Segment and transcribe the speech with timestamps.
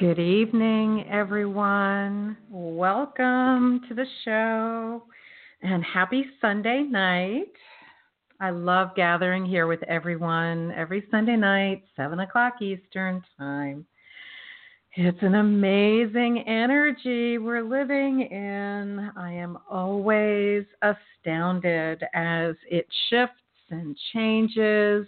[0.00, 2.36] Good evening, everyone.
[2.50, 5.04] Welcome to the show
[5.62, 7.52] and happy Sunday night.
[8.40, 13.86] I love gathering here with everyone every Sunday night, 7 o'clock Eastern Time.
[14.96, 19.12] It's an amazing energy we're living in.
[19.16, 23.34] I am always astounded as it shifts
[23.70, 25.06] and changes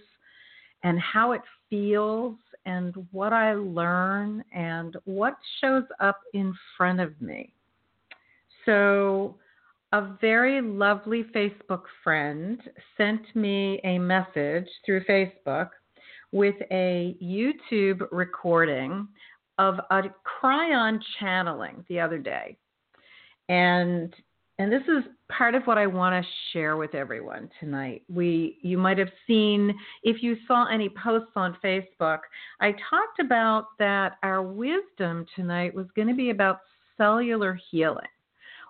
[0.84, 7.18] and how it feels and what I learn and what shows up in front of
[7.20, 7.52] me.
[8.66, 9.36] So,
[9.92, 12.60] a very lovely Facebook friend
[12.96, 15.70] sent me a message through Facebook
[16.32, 19.06] with a YouTube recording
[19.58, 20.02] of a
[20.42, 22.56] Kryon channeling the other day.
[23.48, 24.12] And
[24.58, 28.02] and this is part of what I want to share with everyone tonight.
[28.08, 32.20] We you might have seen if you saw any posts on Facebook,
[32.60, 36.60] I talked about that our wisdom tonight was going to be about
[36.96, 38.06] cellular healing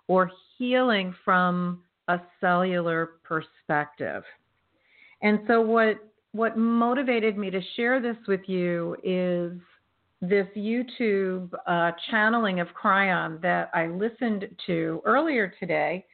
[0.09, 4.25] or healing from a cellular perspective.
[5.23, 5.99] And so what
[6.33, 9.53] what motivated me to share this with you is
[10.29, 16.05] this YouTube uh, channeling of Kryon that I listened to earlier today.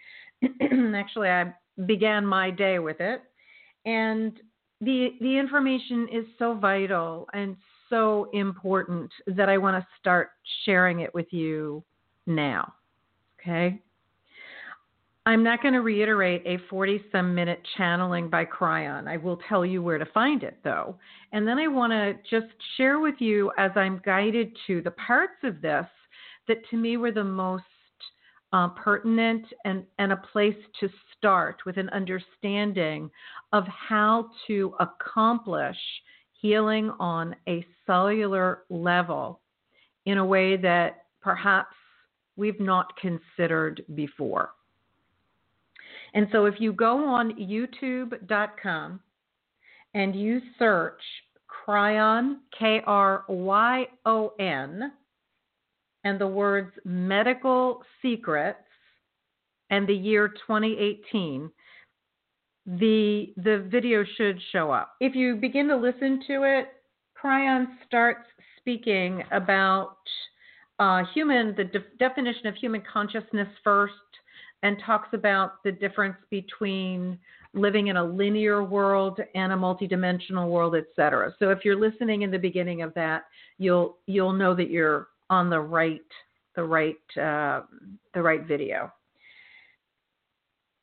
[0.95, 1.53] Actually, I
[1.87, 3.23] began my day with it,
[3.85, 4.33] and
[4.81, 7.57] the the information is so vital and
[7.89, 10.31] so important that I want to start
[10.65, 11.85] sharing it with you
[12.27, 12.73] now.
[13.41, 13.81] Okay.
[15.25, 19.07] I'm not going to reiterate a 40 some minute channeling by Kryon.
[19.07, 20.97] I will tell you where to find it though.
[21.31, 25.37] And then I want to just share with you as I'm guided to the parts
[25.45, 25.87] of this
[26.49, 27.63] that to me were the most
[28.53, 33.09] uh, pertinent and, and a place to start with an understanding
[33.53, 35.79] of how to accomplish
[36.33, 39.41] healing on a cellular level
[40.05, 41.77] in a way that perhaps
[42.35, 44.51] we've not considered before.
[46.15, 49.01] And so if you go on youtube.com
[49.95, 51.01] and you search
[51.67, 54.93] Kryon, K R Y O N,
[56.05, 58.59] and the words medical secrets
[59.71, 61.51] and the year 2018,
[62.67, 64.95] the the video should show up.
[65.01, 66.69] If you begin to listen to it,
[67.23, 68.27] Kryon starts
[68.59, 69.97] speaking about
[70.79, 73.93] uh, human, the de- definition of human consciousness first,
[74.63, 77.19] and talks about the difference between
[77.55, 81.35] living in a linear world and a multidimensional world, etc.
[81.39, 83.25] So if you're listening in the beginning of that,
[83.59, 86.01] you'll you'll know that you're on the right
[86.57, 87.63] the right uh,
[88.15, 88.93] the right video.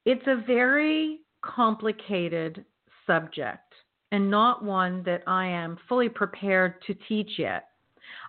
[0.05, 2.65] It's a very complicated
[3.05, 3.73] subject
[4.11, 7.65] and not one that I am fully prepared to teach yet.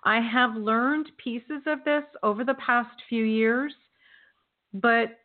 [0.05, 3.73] I have learned pieces of this over the past few years,
[4.75, 5.19] but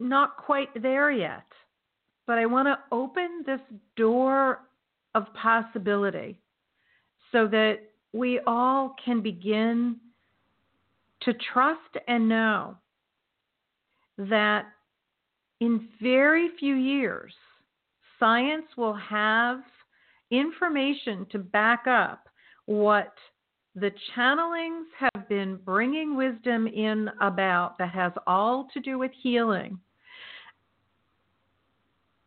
[0.00, 1.46] not quite there yet,
[2.26, 3.60] but I want to open this
[3.96, 4.60] door
[5.14, 6.38] of possibility
[7.32, 7.80] so that
[8.12, 9.96] we all can begin
[11.22, 12.76] to trust and know
[14.16, 14.66] that
[15.60, 17.32] in very few years,
[18.18, 19.60] science will have
[20.30, 22.28] information to back up
[22.66, 23.12] what
[23.74, 29.78] the channelings have been bringing wisdom in about that has all to do with healing.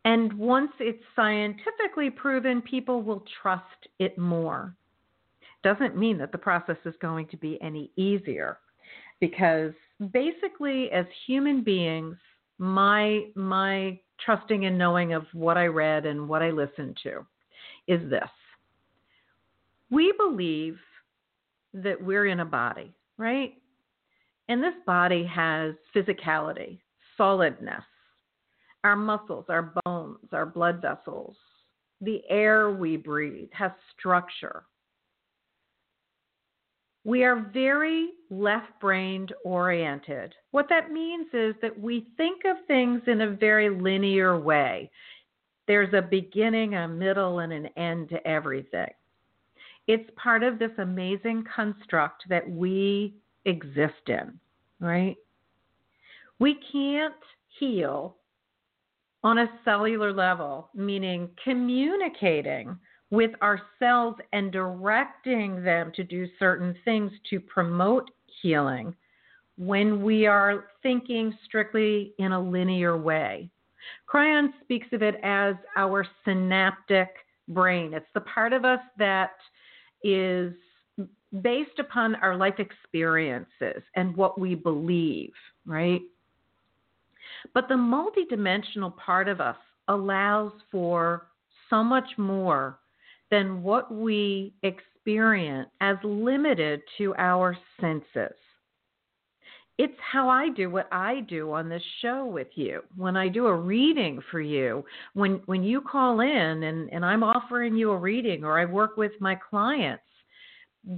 [0.04, 4.74] And once it's scientifically proven, people will trust it more.
[5.62, 8.58] Doesn't mean that the process is going to be any easier
[9.20, 9.72] because
[10.12, 12.16] basically as human beings,
[12.58, 17.26] my my trusting and knowing of what I read and what I listened to
[17.86, 18.28] is this.
[19.90, 20.78] We believe
[21.72, 23.54] that we're in a body, right?
[24.48, 26.78] And this body has physicality,
[27.16, 27.82] solidness,
[28.84, 29.93] our muscles, our bones,
[30.32, 31.36] our blood vessels,
[32.00, 34.64] the air we breathe has structure.
[37.04, 40.34] We are very left brained oriented.
[40.52, 44.90] What that means is that we think of things in a very linear way.
[45.66, 48.90] There's a beginning, a middle, and an end to everything.
[49.86, 53.14] It's part of this amazing construct that we
[53.44, 54.38] exist in,
[54.80, 55.16] right?
[56.38, 57.14] We can't
[57.58, 58.16] heal
[59.24, 62.78] on a cellular level, meaning communicating
[63.10, 68.10] with our cells and directing them to do certain things to promote
[68.42, 68.94] healing
[69.56, 73.48] when we are thinking strictly in a linear way.
[74.12, 77.08] Kryon speaks of it as our synaptic
[77.48, 77.94] brain.
[77.94, 79.32] It's the part of us that
[80.02, 80.52] is
[81.42, 85.32] based upon our life experiences and what we believe,
[85.66, 86.00] right?
[87.52, 89.56] But the multidimensional part of us
[89.88, 91.26] allows for
[91.70, 92.78] so much more
[93.30, 98.34] than what we experience as limited to our senses.
[99.76, 102.82] It's how I do what I do on this show with you.
[102.96, 104.84] When I do a reading for you,
[105.14, 108.96] when when you call in and, and I'm offering you a reading or I work
[108.96, 110.04] with my clients,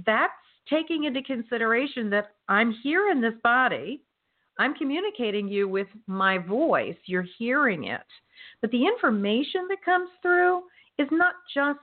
[0.05, 0.31] that's
[0.69, 4.03] taking into consideration that I'm here in this body.
[4.59, 6.97] I'm communicating you with my voice.
[7.05, 8.01] You're hearing it.
[8.61, 10.63] But the information that comes through
[10.97, 11.79] is not just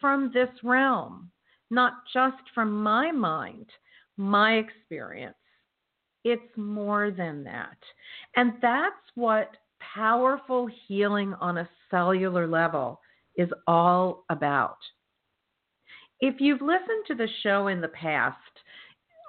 [0.00, 1.30] from this realm,
[1.70, 3.66] not just from my mind,
[4.16, 5.34] my experience.
[6.24, 7.78] It's more than that.
[8.36, 9.56] And that's what
[9.94, 13.00] powerful healing on a cellular level
[13.36, 14.78] is all about.
[16.20, 18.36] If you've listened to the show in the past,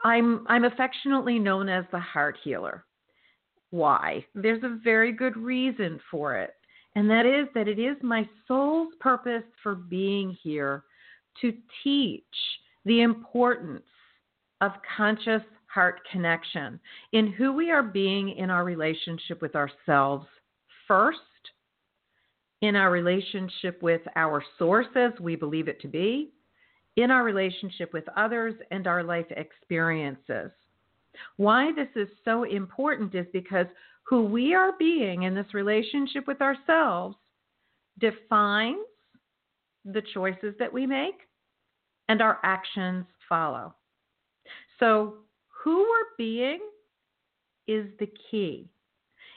[0.03, 2.85] I'm I'm affectionately known as the heart healer.
[3.71, 4.25] Why?
[4.35, 6.53] There's a very good reason for it.
[6.95, 10.83] And that is that it is my soul's purpose for being here
[11.41, 11.53] to
[11.83, 12.23] teach
[12.85, 13.83] the importance
[14.61, 16.79] of conscious heart connection
[17.13, 20.27] in who we are being in our relationship with ourselves
[20.87, 21.19] first,
[22.61, 26.31] in our relationship with our sources, we believe it to be,
[26.95, 30.51] in our relationship with others, and our life experiences.
[31.37, 33.67] Why this is so important is because
[34.03, 37.15] who we are being in this relationship with ourselves
[37.99, 38.85] defines
[39.85, 41.15] the choices that we make
[42.09, 43.73] and our actions follow.
[44.79, 45.15] So,
[45.63, 46.59] who we're being
[47.67, 48.69] is the key.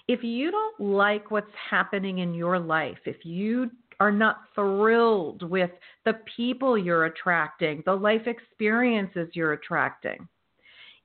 [0.08, 3.70] If you don't like what's happening in your life, if you
[4.00, 5.70] are not thrilled with
[6.04, 10.28] the people you're attracting, the life experiences you're attracting,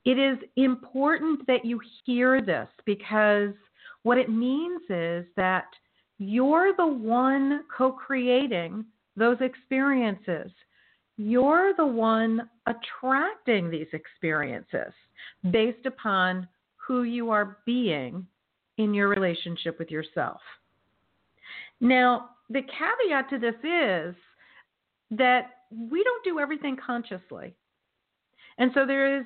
[0.05, 3.53] it is important that you hear this because
[4.03, 5.67] what it means is that
[6.17, 10.51] you're the one co creating those experiences.
[11.17, 14.93] You're the one attracting these experiences
[15.51, 18.25] based upon who you are being
[18.77, 20.41] in your relationship with yourself.
[21.79, 24.15] Now, the caveat to this is
[25.11, 27.55] that we don't do everything consciously.
[28.57, 29.25] And so there is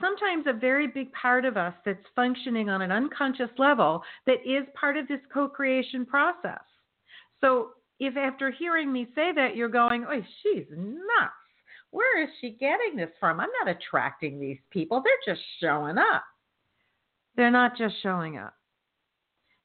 [0.00, 4.66] sometimes a very big part of us that's functioning on an unconscious level that is
[4.78, 6.62] part of this co creation process.
[7.40, 11.32] So if after hearing me say that, you're going, oh, she's nuts.
[11.90, 13.40] Where is she getting this from?
[13.40, 15.02] I'm not attracting these people.
[15.02, 16.24] They're just showing up.
[17.36, 18.54] They're not just showing up.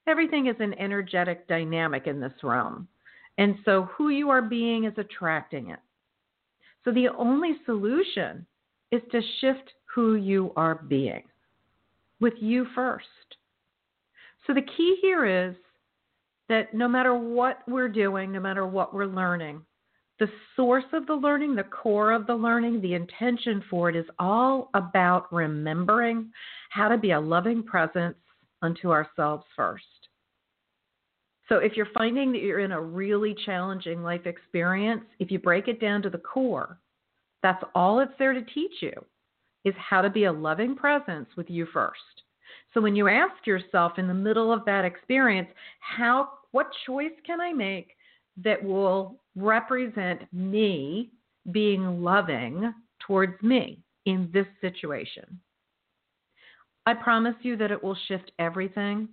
[0.07, 2.87] Everything is an energetic dynamic in this realm.
[3.41, 5.79] And so who you are being is attracting it.
[6.85, 8.45] So the only solution
[8.91, 11.23] is to shift who you are being
[12.19, 13.07] with you first.
[14.45, 15.55] So the key here is
[16.49, 19.61] that no matter what we're doing, no matter what we're learning,
[20.19, 24.05] the source of the learning, the core of the learning, the intention for it is
[24.19, 26.29] all about remembering
[26.69, 28.17] how to be a loving presence
[28.61, 30.00] unto ourselves first.
[31.49, 35.67] So if you're finding that you're in a really challenging life experience, if you break
[35.67, 36.77] it down to the core,
[37.43, 38.93] that's all it's there to teach you
[39.65, 42.23] is how to be a loving presence with you first.
[42.73, 47.41] So when you ask yourself in the middle of that experience, how what choice can
[47.41, 47.95] I make
[48.43, 51.11] that will represent me
[51.51, 52.73] being loving
[53.05, 55.39] towards me in this situation?
[56.85, 59.07] I promise you that it will shift everything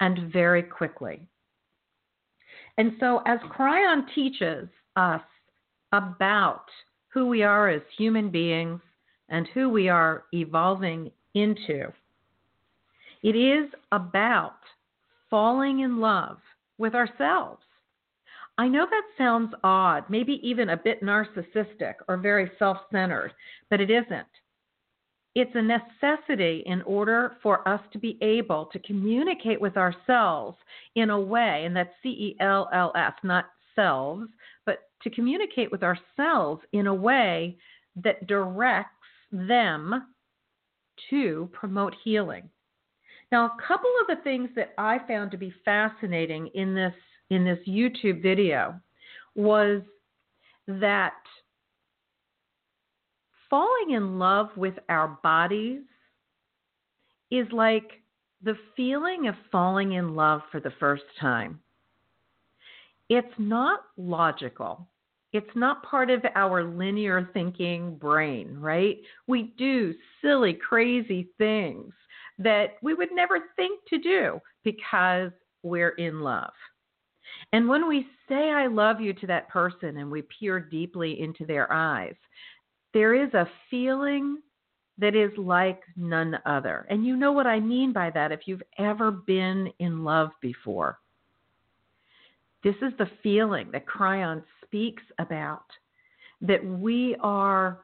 [0.00, 1.28] and very quickly.
[2.78, 5.22] And so, as Kryon teaches us
[5.92, 6.66] about
[7.08, 8.80] who we are as human beings
[9.28, 11.92] and who we are evolving into,
[13.22, 14.58] it is about
[15.30, 16.38] falling in love
[16.78, 17.62] with ourselves.
[18.58, 23.32] I know that sounds odd, maybe even a bit narcissistic or very self centered,
[23.70, 24.26] but it isn't.
[25.36, 30.56] It's a necessity in order for us to be able to communicate with ourselves
[30.94, 34.28] in a way, and that's C E L L S, not selves,
[34.64, 37.58] but to communicate with ourselves in a way
[38.02, 38.88] that directs
[39.30, 40.06] them
[41.10, 42.48] to promote healing.
[43.30, 46.94] Now, a couple of the things that I found to be fascinating in this
[47.28, 48.80] in this YouTube video
[49.34, 49.82] was
[50.66, 51.12] that
[53.50, 55.82] falling in love with our bodies
[57.30, 58.02] is like
[58.42, 61.60] the feeling of falling in love for the first time.
[63.08, 64.88] It's not logical.
[65.32, 68.98] It's not part of our linear thinking brain, right?
[69.26, 71.92] We do silly, crazy things
[72.38, 75.30] that we would never think to do because
[75.62, 76.52] we're in love.
[77.52, 81.44] And when we say, I love you to that person and we peer deeply into
[81.44, 82.14] their eyes,
[82.94, 84.38] there is a feeling
[84.98, 86.86] that is like none other.
[86.88, 90.98] And you know what I mean by that if you've ever been in love before.
[92.64, 95.64] This is the feeling that Kryon speaks about
[96.40, 97.80] that we are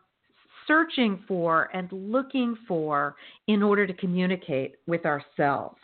[0.67, 3.17] searching for and looking for
[3.47, 5.79] in order to communicate with ourselves.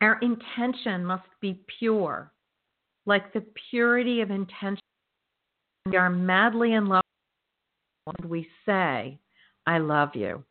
[0.00, 2.32] Our intention must be pure,
[3.06, 4.82] like the purity of intention
[5.90, 7.02] we are madly in love
[8.04, 9.18] when we say,
[9.66, 10.44] I love you.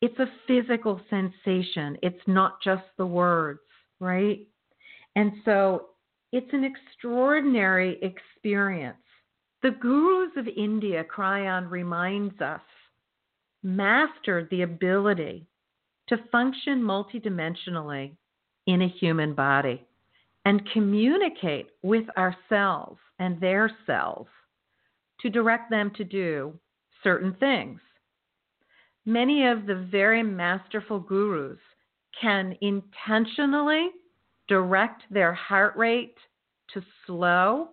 [0.00, 3.60] It's a physical sensation, it's not just the words,
[4.00, 4.46] right?
[5.16, 5.86] And so
[6.32, 8.96] it's an extraordinary experience.
[9.62, 12.60] The gurus of India, Kryon reminds us,
[13.64, 15.46] mastered the ability
[16.08, 18.12] to function multidimensionally
[18.68, 19.84] in a human body
[20.44, 24.30] and communicate with ourselves and their selves
[25.20, 26.58] to direct them to do
[27.02, 27.80] certain things.
[29.04, 31.58] Many of the very masterful gurus
[32.20, 33.90] can intentionally
[34.48, 36.16] direct their heart rate
[36.74, 37.70] to slow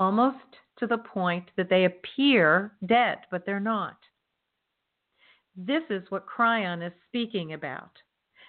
[0.00, 0.36] almost
[0.78, 3.96] to the point that they appear dead, but they're not.
[5.56, 7.90] This is what Kryon is speaking about.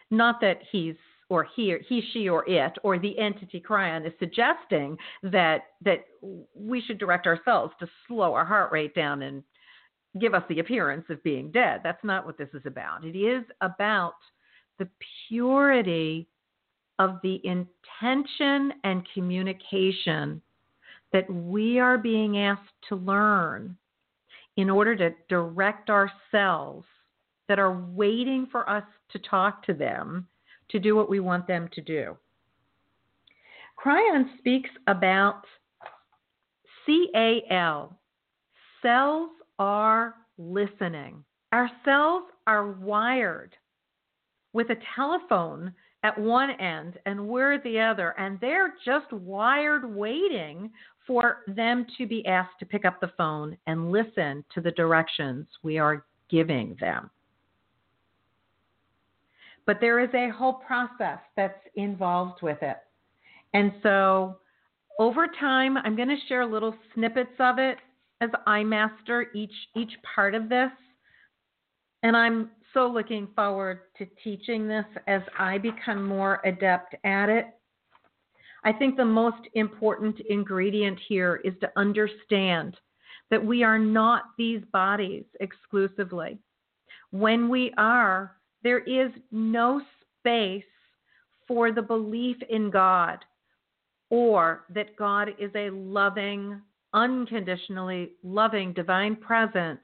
[0.10, 0.96] Not that he's
[1.30, 6.06] or he, he, she, or it, or the entity Kryon is suggesting that that
[6.54, 9.44] we should direct ourselves to slow our heart rate down and
[10.20, 11.82] give us the appearance of being dead.
[11.84, 13.04] That's not what this is about.
[13.04, 14.16] It is about
[14.80, 14.88] the
[15.28, 16.28] purity
[17.00, 20.42] of the intention and communication
[21.12, 23.76] that we are being asked to learn
[24.58, 26.86] in order to direct ourselves
[27.48, 30.28] that are waiting for us to talk to them
[30.70, 32.18] to do what we want them to do.
[33.84, 35.44] Kryon speaks about
[36.86, 38.00] CAL.
[38.82, 39.30] Cells
[39.60, 41.24] are listening.
[41.52, 43.56] Our cells are wired
[44.54, 50.70] with a telephone at one end and we're the other, and they're just wired waiting
[51.08, 55.48] for them to be asked to pick up the phone and listen to the directions
[55.64, 57.10] we are giving them.
[59.66, 62.78] But there is a whole process that's involved with it.
[63.54, 64.38] And so
[65.00, 67.78] over time, I'm going to share little snippets of it
[68.22, 70.72] as I master each each part of this.
[72.04, 77.48] And I'm so looking forward to teaching this as I become more adept at it.
[78.64, 82.76] I think the most important ingredient here is to understand
[83.32, 86.38] that we are not these bodies exclusively.
[87.12, 89.80] When we are, there is no
[90.20, 90.64] space
[91.48, 93.20] for the belief in God
[94.10, 96.60] or that God is a loving,
[96.92, 99.82] unconditionally loving divine presence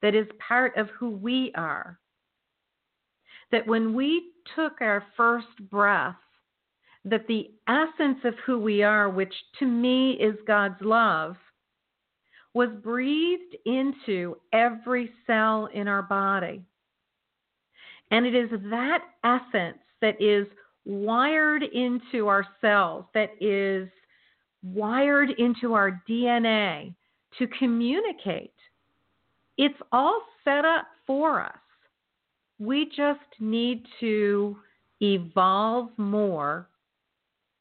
[0.00, 1.98] that is part of who we are.
[3.50, 6.14] That when we took our first breath
[7.04, 11.34] that the essence of who we are, which to me is God's love,
[12.54, 16.62] was breathed into every cell in our body.
[18.10, 20.46] And it is that essence that is
[20.84, 23.88] wired into our cells, that is
[24.62, 26.94] wired into our DNA
[27.38, 28.52] to communicate.
[29.56, 31.58] It's all set up for us.
[32.58, 34.56] We just need to
[35.00, 36.68] evolve more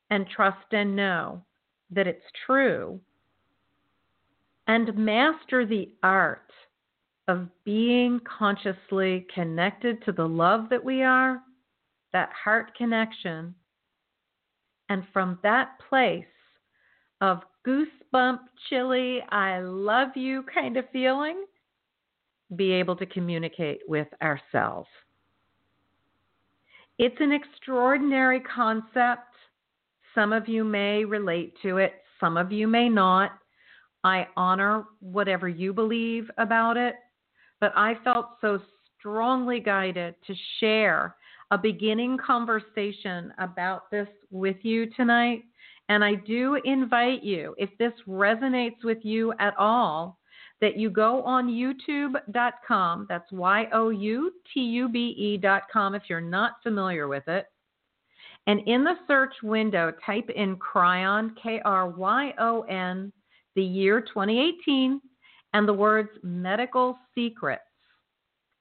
[0.10, 1.42] and trust and know
[1.92, 3.00] that it's true
[4.68, 6.50] and master the art
[7.28, 11.42] of being consciously connected to the love that we are,
[12.12, 13.56] that heart connection,
[14.90, 16.26] and from that place
[17.22, 18.40] of goosebump,
[18.70, 21.46] chilly, I love you kind of feeling,
[22.56, 24.90] be able to communicate with ourselves.
[27.00, 29.34] It's an extraordinary concept.
[30.14, 33.32] Some of you may relate to it, some of you may not.
[34.04, 36.96] I honor whatever you believe about it,
[37.64, 38.60] but I felt so
[39.00, 41.16] strongly guided to share
[41.50, 45.44] a beginning conversation about this with you tonight.
[45.88, 50.20] And I do invite you, if this resonates with you at all,
[50.60, 53.06] that you go on youtube.com.
[53.08, 57.46] That's Y O U T U B E.com if you're not familiar with it.
[58.46, 63.14] And in the search window, type in Kryon, K R Y O N,
[63.56, 65.00] the year 2018,
[65.54, 67.62] and the words medical secrets.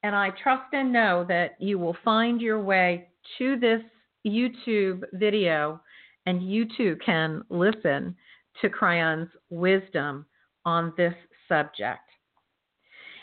[0.03, 3.09] And I trust and know that you will find your way
[3.39, 3.83] to this
[4.27, 5.81] YouTube video
[6.27, 8.17] and you too can listen
[8.61, 10.27] to Kryon's wisdom
[10.65, 11.15] on this
[11.49, 12.01] subject.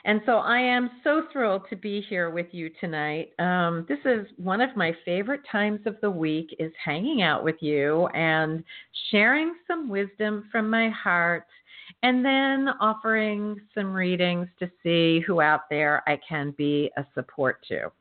[0.06, 3.32] And so I am so thrilled to be here with you tonight.
[3.38, 7.58] Um, this is one of my favorite times of the week is hanging out with
[7.60, 8.64] you and
[9.12, 11.46] sharing some wisdom from my heart
[12.04, 17.66] and then offering some readings to see who out there I can be a support
[17.68, 17.92] to.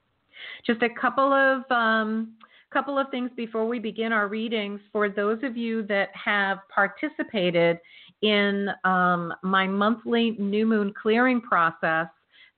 [0.67, 2.35] Just a couple of um,
[2.71, 7.79] couple of things before we begin our readings for those of you that have participated
[8.23, 12.07] in um, my monthly new moon clearing process.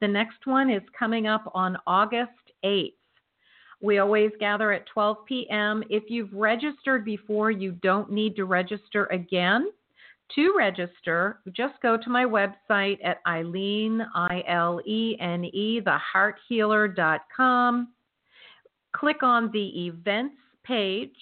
[0.00, 2.32] The next one is coming up on August
[2.64, 2.94] 8th.
[3.82, 5.82] We always gather at 12 p.m.
[5.88, 9.70] If you've registered before, you don't need to register again.
[10.34, 17.88] To register, just go to my website at Ilene, I L E N E, thehearthealer.com.
[18.92, 21.16] Click on the events page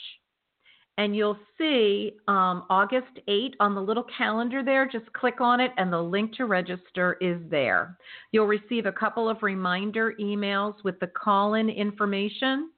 [0.99, 4.87] and you'll see um, August 8 on the little calendar there.
[4.87, 7.97] Just click on it, and the link to register is there.
[8.33, 12.71] You'll receive a couple of reminder emails with the call in information.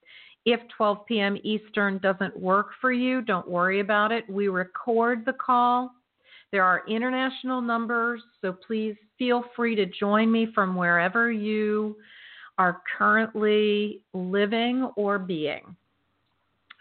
[0.44, 1.38] If 12 p.m.
[1.42, 4.28] Eastern doesn't work for you, don't worry about it.
[4.28, 5.90] We record the call.
[6.52, 11.96] There are international numbers, so please feel free to join me from wherever you
[12.58, 15.76] are currently living or being.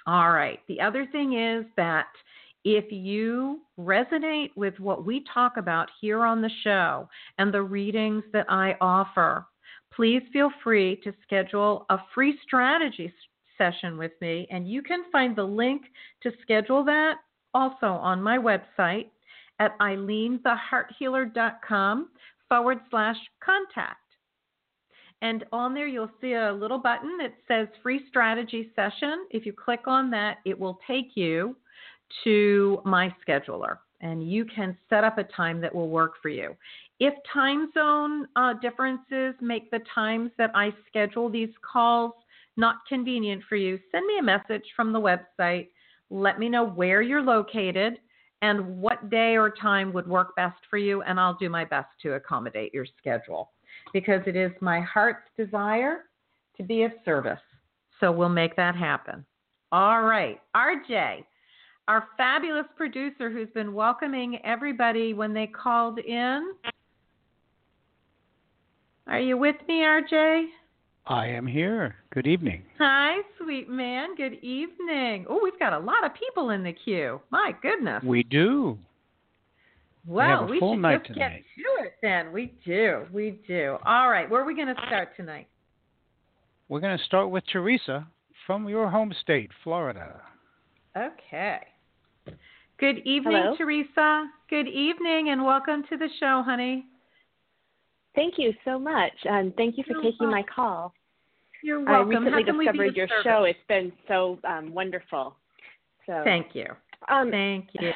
[0.07, 0.59] All right.
[0.67, 2.07] The other thing is that
[2.65, 8.23] if you resonate with what we talk about here on the show and the readings
[8.33, 9.45] that I offer,
[9.93, 13.13] please feel free to schedule a free strategy
[13.57, 14.47] session with me.
[14.49, 15.83] And you can find the link
[16.23, 17.17] to schedule that
[17.53, 19.07] also on my website
[19.59, 22.09] at ilenethehearthealer.com
[22.47, 23.97] forward slash contact.
[25.21, 29.25] And on there, you'll see a little button that says free strategy session.
[29.31, 31.57] If you click on that, it will take you
[32.23, 36.55] to my scheduler and you can set up a time that will work for you.
[36.99, 42.13] If time zone uh, differences make the times that I schedule these calls
[42.57, 45.69] not convenient for you, send me a message from the website.
[46.09, 47.99] Let me know where you're located
[48.41, 51.89] and what day or time would work best for you, and I'll do my best
[52.03, 53.51] to accommodate your schedule
[53.93, 56.05] because it is my heart's desire
[56.57, 57.39] to be of service.
[57.99, 59.25] So we'll make that happen.
[59.71, 61.23] All right, RJ,
[61.87, 66.53] our fabulous producer who's been welcoming everybody when they called in.
[69.07, 70.45] Are you with me, RJ?
[71.09, 71.95] I am here.
[72.13, 72.61] Good evening.
[72.77, 74.15] Hi, sweet man.
[74.15, 75.25] Good evening.
[75.27, 77.19] Oh, we've got a lot of people in the queue.
[77.31, 78.03] My goodness.
[78.03, 78.77] We do.
[80.05, 81.15] Well, we, we should just tonight.
[81.15, 82.31] get to it then.
[82.31, 83.07] We do.
[83.11, 83.77] We do.
[83.87, 84.29] All right.
[84.29, 85.47] Where are we going to start tonight?
[86.67, 88.07] We're going to start with Teresa
[88.45, 90.21] from your home state, Florida.
[90.95, 91.57] Okay.
[92.79, 93.55] Good evening, Hello.
[93.57, 94.27] Teresa.
[94.47, 96.85] Good evening, and welcome to the show, honey.
[98.13, 100.93] Thank you so much, and thank you for You're taking my call.
[101.63, 101.93] You're welcome.
[101.93, 103.23] I recently How can discovered of your service?
[103.23, 103.43] show.
[103.43, 105.35] It's been so um, wonderful.
[106.05, 106.65] So thank you.
[107.07, 107.91] Um, thank you.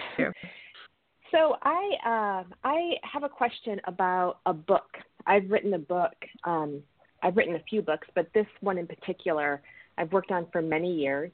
[1.31, 4.97] So I um, I have a question about a book.
[5.25, 6.13] I've written a book.
[6.43, 6.81] Um,
[7.23, 9.61] I've written a few books, but this one in particular
[9.97, 11.31] I've worked on for many years,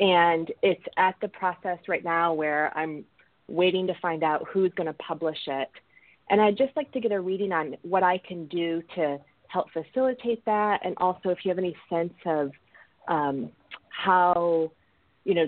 [0.00, 3.04] and it's at the process right now where I'm
[3.48, 5.68] waiting to find out who's going to publish it.
[6.30, 9.18] And I'd just like to get a reading on what I can do to
[9.52, 12.50] help facilitate that, and also if you have any sense of
[13.08, 13.50] um,
[13.88, 14.70] how,
[15.24, 15.46] you know,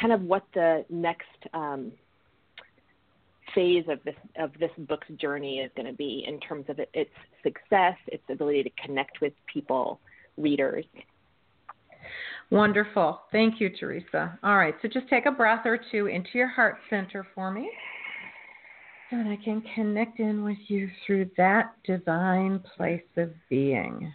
[0.00, 1.92] kind of what the next um,
[3.54, 6.90] phase of this of this book's journey is going to be in terms of it,
[6.94, 7.10] its
[7.42, 10.00] success, its ability to connect with people,
[10.36, 10.84] readers.
[12.50, 13.20] Wonderful.
[13.32, 14.38] Thank you, Teresa.
[14.44, 17.70] All right, so just take a breath or two into your heart center for me.
[19.10, 24.12] And I can connect in with you through that divine place of being.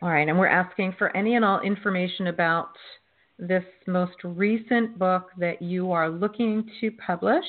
[0.00, 2.70] All right, and we're asking for any and all information about
[3.38, 7.44] this most recent book that you are looking to publish.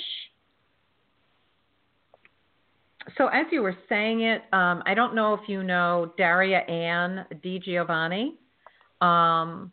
[3.18, 7.26] So, as you were saying it, um, I don't know if you know Daria Ann
[7.44, 8.36] Di Giovanni,
[9.02, 9.72] um,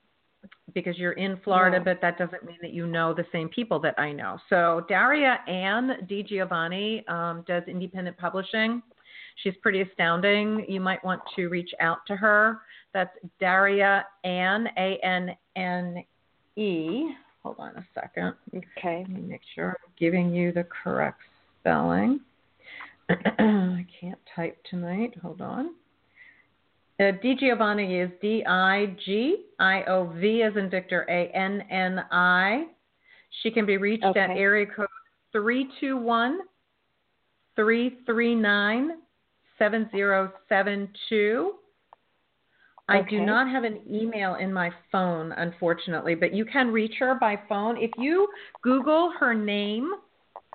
[0.74, 1.84] because you're in Florida, no.
[1.84, 4.38] but that doesn't mean that you know the same people that I know.
[4.48, 8.82] So, Daria Ann Di Giovanni um, does independent publishing.
[9.42, 10.66] She's pretty astounding.
[10.68, 12.58] You might want to reach out to her.
[12.92, 16.04] That's Daria Ann, A N N
[16.56, 17.10] E.
[17.42, 18.34] Hold on a second.
[18.54, 19.04] Okay.
[19.06, 21.20] Let me make sure I'm giving you the correct
[21.60, 22.20] spelling.
[23.08, 25.14] I can't type tonight.
[25.22, 25.70] Hold on.
[27.00, 31.62] Uh, Di Giovanni is D I G I O V as in Victor A N
[31.70, 32.66] N I.
[33.42, 34.20] She can be reached okay.
[34.20, 34.88] at area code
[35.32, 36.40] 321
[37.56, 38.90] 339
[39.58, 41.52] 7072.
[42.88, 43.10] I okay.
[43.10, 47.38] do not have an email in my phone, unfortunately, but you can reach her by
[47.48, 47.76] phone.
[47.78, 48.28] If you
[48.62, 49.92] Google her name,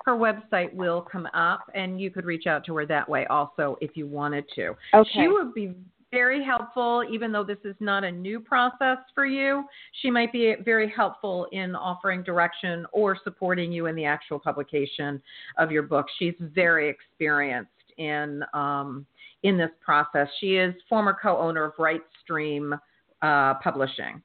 [0.04, 3.78] her website will come up, and you could reach out to her that way also
[3.80, 4.76] if you wanted to.
[4.94, 5.10] Okay.
[5.14, 5.74] She would be
[6.16, 9.64] very helpful, even though this is not a new process for you.
[10.00, 15.20] She might be very helpful in offering direction or supporting you in the actual publication
[15.58, 16.06] of your book.
[16.18, 19.04] She's very experienced in um,
[19.42, 20.26] in this process.
[20.40, 22.80] She is former co-owner of Rightstream
[23.20, 24.22] uh, Publishing.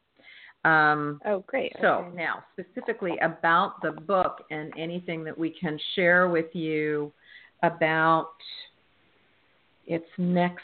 [0.64, 1.74] Um, oh, great.
[1.82, 2.16] So okay.
[2.16, 7.12] now, specifically about the book and anything that we can share with you
[7.64, 8.30] about
[9.86, 10.64] its next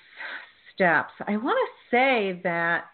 [0.77, 2.85] steps, I want to say that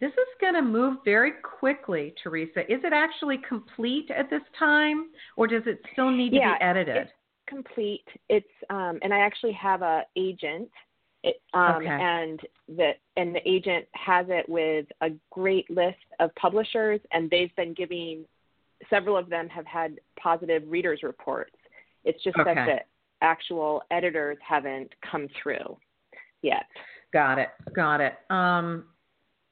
[0.00, 2.60] this is going to move very quickly, Teresa.
[2.62, 6.64] Is it actually complete at this time, or does it still need yeah, to be
[6.64, 6.96] edited?
[6.96, 7.10] It's
[7.48, 8.04] complete.
[8.28, 10.68] It's um, and I actually have a agent,
[11.22, 11.86] it, um, okay.
[11.88, 17.54] and the and the agent has it with a great list of publishers, and they've
[17.56, 18.24] been giving.
[18.90, 21.54] Several of them have had positive readers reports.
[22.04, 22.52] It's just okay.
[22.52, 25.76] that the actual editors haven't come through
[26.42, 26.66] yet.
[27.12, 27.48] Got it.
[27.74, 28.14] Got it.
[28.30, 28.84] Um,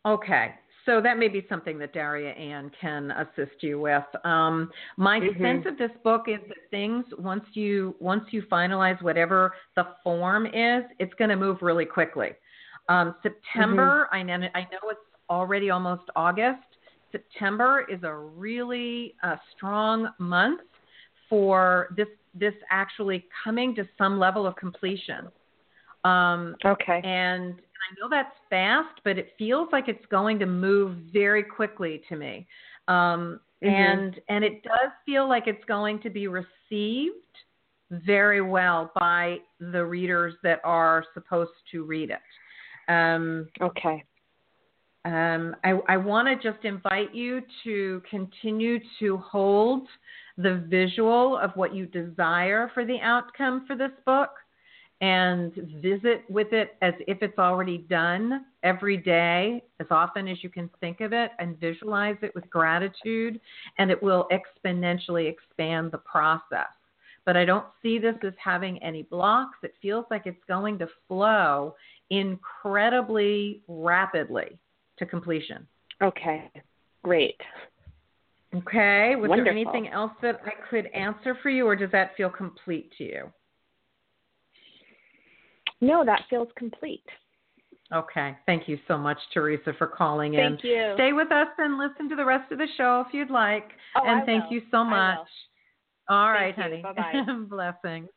[0.07, 0.55] okay.
[0.87, 4.03] So that may be something that Daria Ann can assist you with.
[4.25, 5.43] Um, my mm-hmm.
[5.43, 10.47] sense of this book is that things once you once you finalize whatever the form
[10.47, 12.31] is, it's going to move really quickly.
[12.89, 14.17] Um, September, mm-hmm.
[14.17, 16.65] I know I know it's already almost August.
[17.13, 20.63] September is a really uh, strong month
[21.29, 25.29] for this this actually coming to some level of completion.
[26.05, 27.01] Um, okay.
[27.05, 32.03] And I know that's fast, but it feels like it's going to move very quickly
[32.09, 32.47] to me.
[32.89, 33.69] Um, mm-hmm.
[33.69, 37.15] And and it does feel like it's going to be received
[37.91, 42.93] very well by the readers that are supposed to read it.
[42.93, 44.05] Um, okay.
[45.05, 49.89] Um, I, I want to just invite you to continue to hold
[50.37, 54.31] the visual of what you desire for the outcome for this book
[55.01, 60.51] and visit with it as if it's already done every day, as often as you
[60.51, 63.41] can think of it, and visualize it with gratitude,
[63.79, 66.69] and it will exponentially expand the process.
[67.25, 69.57] But I don't see this as having any blocks.
[69.63, 71.75] It feels like it's going to flow
[72.11, 74.59] incredibly rapidly
[74.99, 75.67] to completion.
[76.03, 76.51] Okay,
[77.03, 77.41] great.
[78.55, 79.45] Okay, was Wonderful.
[79.45, 83.05] there anything else that I could answer for you, or does that feel complete to
[83.05, 83.33] you?
[85.81, 87.05] No, that feels complete.
[87.93, 88.37] Okay.
[88.47, 90.53] Thank you so much, Teresa, for calling in.
[90.53, 90.93] Thank you.
[90.95, 93.71] Stay with us and listen to the rest of the show if you'd like.
[93.97, 94.53] Oh, and I thank will.
[94.53, 95.19] you so much.
[96.09, 96.83] All right, Thank you.
[96.83, 97.23] honey.
[97.23, 97.45] Bye-bye.
[97.83, 98.09] Blessings.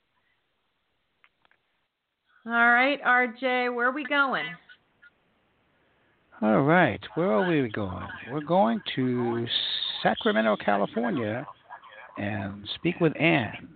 [2.45, 4.45] All right, RJ, where are we going?
[6.41, 6.99] All right.
[7.15, 8.05] Where are we going?
[8.29, 9.47] We're going to
[10.01, 11.47] Sacramento, California,
[12.17, 13.69] and speak with Anne.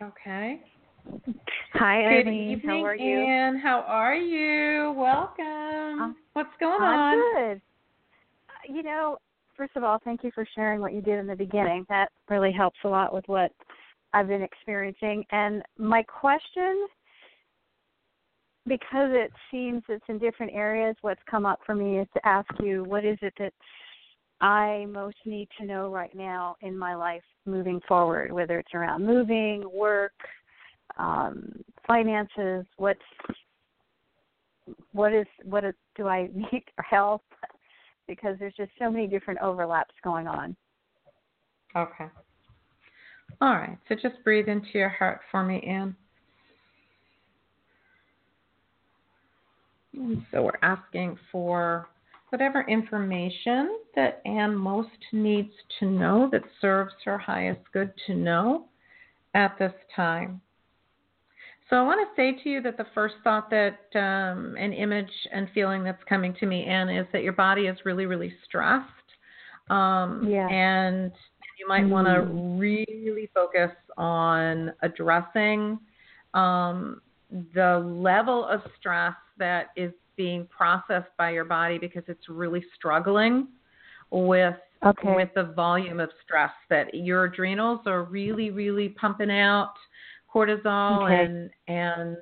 [0.00, 0.60] Okay.
[1.74, 2.52] Hi, Good Ilene.
[2.52, 3.18] evening, How are you?
[3.18, 3.58] Anne.
[3.58, 4.92] How are you?
[4.96, 6.00] Welcome.
[6.00, 7.14] Um, What's going I'm on?
[7.16, 7.56] good.
[8.48, 9.18] Uh, You know,
[9.56, 11.86] first of all, thank you for sharing what you did in the beginning.
[11.88, 13.52] That really helps a lot with what
[14.12, 15.24] I've been experiencing.
[15.30, 16.86] And my question,
[18.66, 22.48] because it seems it's in different areas, what's come up for me is to ask
[22.62, 23.52] you what is it that
[24.40, 29.04] I most need to know right now in my life moving forward, whether it's around
[29.04, 30.12] moving, work,
[30.98, 31.52] um,
[31.86, 33.00] finances, what's
[34.92, 37.22] what is what is, do I need or health?
[38.06, 40.56] Because there's just so many different overlaps going on.
[41.76, 42.06] Okay.
[43.40, 43.78] All right.
[43.88, 45.94] So just breathe into your heart for me, Anne.
[50.30, 51.88] So we're asking for
[52.30, 58.66] whatever information that Anne most needs to know that serves her highest good to know
[59.34, 60.40] at this time.
[61.70, 65.10] So I want to say to you that the first thought that um, an image
[65.32, 68.84] and feeling that's coming to me, Anne, is that your body is really, really stressed.
[69.70, 70.48] Um, Yeah.
[70.48, 71.12] And
[71.60, 72.58] you might want to Mm.
[72.58, 75.78] really focus on addressing
[76.34, 77.00] um,
[77.54, 83.48] the level of stress that is being processed by your body because it's really struggling
[84.10, 85.14] with Okay.
[85.14, 89.74] with the volume of stress that your adrenals are really really pumping out
[90.32, 91.24] cortisol Okay.
[91.24, 92.16] and and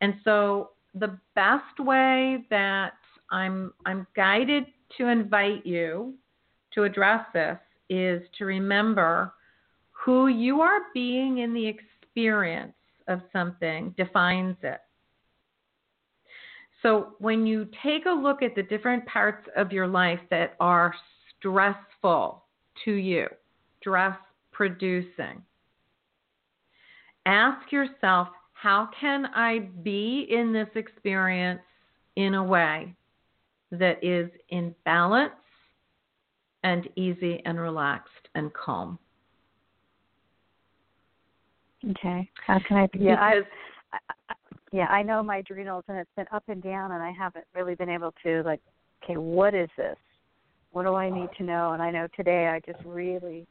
[0.00, 2.94] and so the best way that
[3.30, 4.64] I'm I'm guided
[4.96, 6.14] to invite you
[6.74, 7.58] to address this
[7.90, 9.32] is to remember
[9.90, 12.74] who you are being in the experience
[13.08, 14.80] of something defines it.
[16.82, 20.94] So when you take a look at the different parts of your life that are
[21.38, 22.44] stressful
[22.84, 23.26] to you,
[23.80, 24.16] stress
[24.52, 25.42] producing,
[27.28, 31.60] ask yourself, how can I be in this experience
[32.16, 32.94] in a way
[33.70, 35.32] that is in balance
[36.64, 38.98] and easy and relaxed and calm?
[41.90, 42.28] Okay.
[42.46, 42.88] How can I?
[42.98, 43.40] Yeah, I,
[43.92, 44.34] I,
[44.72, 47.76] yeah, I know my adrenals, and it's been up and down, and I haven't really
[47.76, 48.60] been able to like,
[49.04, 49.96] okay, what is this?
[50.72, 51.38] What do I need uh.
[51.38, 51.72] to know?
[51.72, 53.46] And I know today I just really,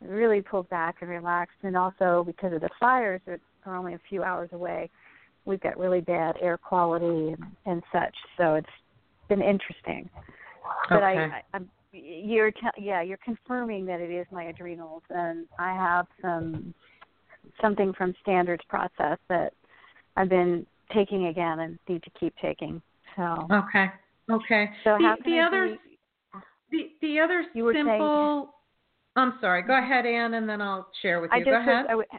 [0.00, 4.00] really pulled back and relaxed, and also because of the fires that are only a
[4.08, 4.90] few hours away,
[5.44, 8.14] we've got really bad air quality and, and such.
[8.38, 8.66] So it's
[9.28, 10.08] been interesting.
[10.88, 11.34] But I, Okay.
[11.34, 16.06] I, I'm you're te- yeah you're confirming that it is my adrenals, and I have
[16.22, 16.72] some
[17.60, 19.52] something from standards process that
[20.16, 22.80] I've been taking again and need to keep taking.
[23.16, 23.86] So okay,
[24.30, 24.70] okay.
[24.84, 25.76] so the, the I other
[26.70, 28.54] be- the the other You were saying- simple.
[29.16, 29.62] I'm sorry.
[29.62, 31.42] Go ahead, Anne, and then I'll share with you.
[31.42, 31.86] I Go just ahead.
[31.88, 32.18] I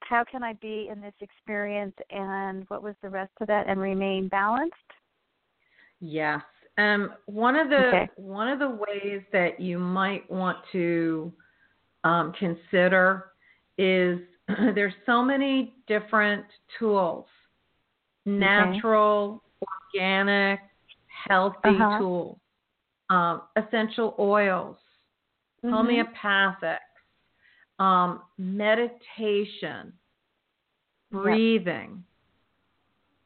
[0.00, 3.80] how can I be in this experience and what was the rest of that and
[3.80, 4.74] remain balanced?
[6.00, 6.42] Yes.
[6.78, 8.08] Um, one of the Okay.
[8.16, 11.32] one of the ways that you might want to
[12.04, 13.32] um, consider
[13.78, 14.20] is
[14.74, 16.44] there's so many different
[16.78, 17.26] tools,
[18.26, 19.42] natural,
[19.94, 20.60] organic,
[21.28, 21.98] healthy Uh-huh.
[21.98, 22.38] tools,
[23.10, 24.76] um, essential oils,
[25.64, 25.72] Mhm.
[25.72, 26.80] homeopathic,
[27.78, 29.92] um, meditation,
[31.10, 32.04] breathing,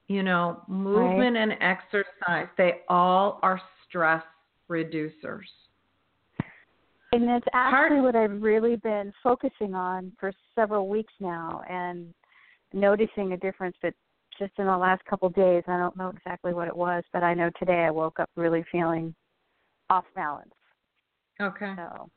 [0.08, 2.48] you know, movement and exercise.
[2.56, 4.24] They all are stress
[4.68, 5.48] reducers.
[7.12, 12.14] And that's actually Heart- what I've really been focusing on for several weeks now and
[12.72, 13.94] noticing a difference but
[14.38, 15.62] just in the last couple of days.
[15.66, 18.62] I don't know exactly what it was, but I know today I woke up really
[18.70, 19.14] feeling
[19.90, 20.54] off balance.
[21.40, 21.74] Okay.
[21.76, 22.10] So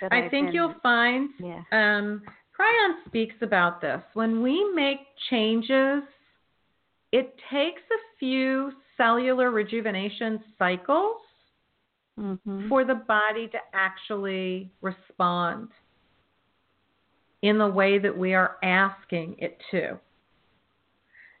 [0.00, 1.62] but I I've think been- you'll find yeah.
[1.72, 2.22] um,
[2.58, 4.02] Kryon speaks about this.
[4.14, 4.98] When we make
[5.30, 6.02] changes,
[7.12, 11.22] it takes a few cellular rejuvenation cycles
[12.18, 12.68] Mhm.
[12.68, 15.70] for the body to actually respond
[17.42, 19.98] in the way that we are asking it to.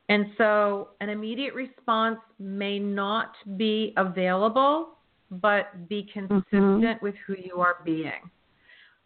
[0.08, 4.98] And so an immediate response may not be available,
[5.30, 8.30] but be consistent with who you are being.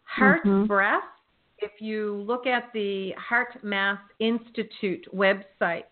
[0.05, 0.67] Heart Mhm.
[0.69, 1.05] breath,
[1.59, 5.85] if you look at the Heart Math Institute website,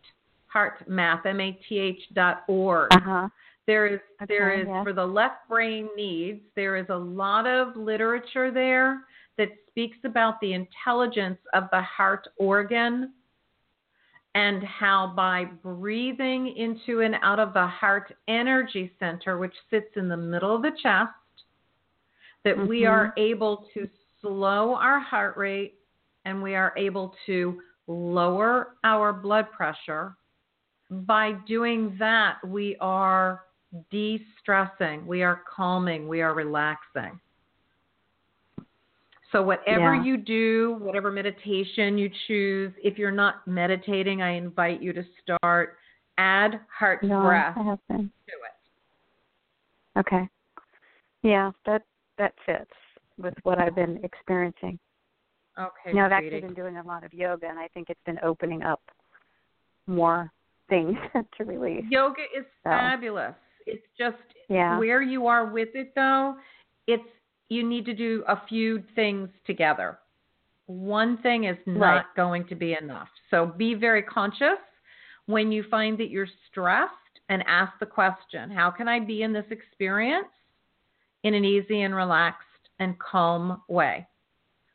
[0.52, 3.28] heartmath, M-A-T-H dot org, Uh-huh.
[3.66, 4.84] there is Okay, is yes.
[4.84, 10.40] for the left brain needs there is a lot of literature there that speaks about
[10.40, 13.14] the intelligence of the heart organ
[14.34, 20.08] and how by breathing into and out of the heart energy center, which sits in
[20.08, 21.12] the middle of the chest,
[22.44, 22.66] that mm-hmm.
[22.66, 23.88] we are able to
[24.22, 25.74] slow our heart rate
[26.24, 30.16] and we are able to lower our blood pressure.
[30.90, 33.42] By doing that, we are
[33.90, 37.18] de stressing, we are calming, we are relaxing.
[39.32, 40.04] So, whatever yeah.
[40.04, 45.76] you do, whatever meditation you choose, if you're not meditating, I invite you to start
[46.18, 48.10] add heart no, breath to it.
[49.98, 50.28] Okay.
[51.22, 51.82] Yeah, that
[52.18, 52.70] that fits
[53.18, 54.78] with what I've been experiencing.
[55.58, 55.70] Okay.
[55.88, 58.18] You know, I've actually been doing a lot of yoga, and I think it's been
[58.22, 58.80] opening up
[59.86, 60.30] more
[60.68, 60.96] things
[61.38, 61.84] to release.
[61.90, 62.70] Yoga is so.
[62.70, 63.34] fabulous.
[63.66, 64.16] It's just
[64.48, 64.78] yeah.
[64.78, 66.36] where you are with it, though.
[66.86, 67.02] It's
[67.48, 69.98] you need to do a few things together.
[70.66, 72.04] One thing is not right.
[72.16, 73.08] going to be enough.
[73.30, 74.58] So be very conscious
[75.26, 76.92] when you find that you're stressed
[77.28, 80.28] and ask the question How can I be in this experience
[81.24, 82.46] in an easy and relaxed
[82.82, 84.06] and calm way?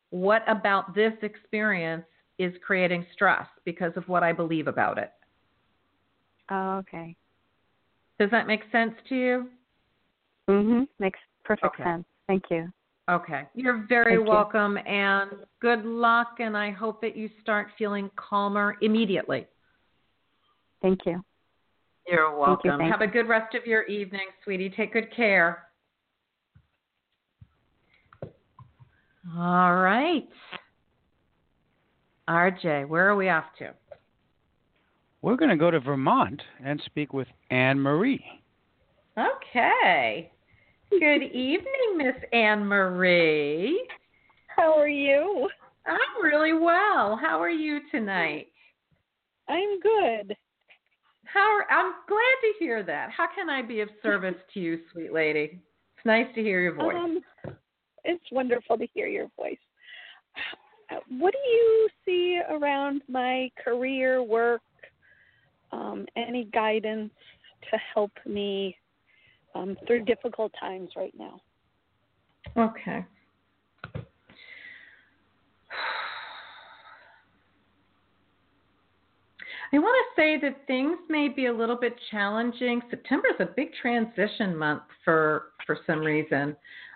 [0.10, 2.06] What about this experience
[2.40, 5.12] is creating stress because of what I believe about it?
[6.50, 7.16] Oh, okay.
[8.20, 9.50] Does that make sense to you?
[10.48, 10.88] Mhm.
[11.00, 11.84] Makes perfect okay.
[11.84, 12.06] sense.
[12.28, 12.72] Thank you.
[13.10, 13.48] Okay.
[13.54, 14.84] You're very Thank welcome you.
[14.84, 19.46] and good luck and I hope that you start feeling calmer immediately.
[20.82, 21.24] Thank you.
[22.08, 22.58] You're welcome.
[22.64, 24.70] Thank you, thank Have a good rest of your evening, sweetie.
[24.70, 25.67] Take good care.
[29.36, 30.28] All right.
[32.30, 33.74] RJ, where are we off to?
[35.22, 38.24] We're going to go to Vermont and speak with Anne Marie.
[39.18, 40.32] Okay.
[40.90, 43.88] Good evening, Miss Anne Marie.
[44.56, 45.50] How are you?
[45.86, 47.18] I'm really well.
[47.22, 48.48] How are you tonight?
[49.50, 50.36] I'm good.
[51.26, 53.10] How are, I'm glad to hear that.
[53.12, 55.60] How can I be of service to you, sweet lady?
[55.98, 56.96] It's nice to hear your voice.
[56.96, 57.20] Um,
[58.08, 59.58] it's wonderful to hear your voice.
[61.10, 64.62] What do you see around my career, work,
[65.72, 67.12] um, any guidance
[67.72, 68.76] to help me
[69.56, 71.42] um, through difficult times right now.
[72.58, 73.06] Okay.
[79.74, 82.82] I want to say that things may be a little bit challenging.
[82.90, 86.56] September is a big transition month for for some reason.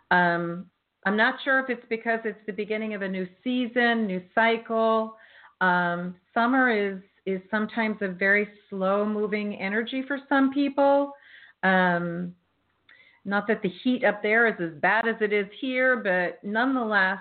[0.09, 0.67] Um,
[1.05, 5.15] I'm not sure if it's because it's the beginning of a new season, new cycle.
[5.59, 11.13] Um, summer is is sometimes a very slow moving energy for some people.
[11.63, 12.33] Um,
[13.25, 17.19] not that the heat up there is as bad as it is here, but nonetheless,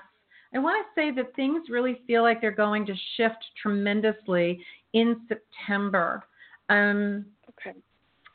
[0.54, 4.64] I want to say that things really feel like they're going to shift tremendously
[4.94, 6.24] in September.
[6.70, 7.76] Um, okay.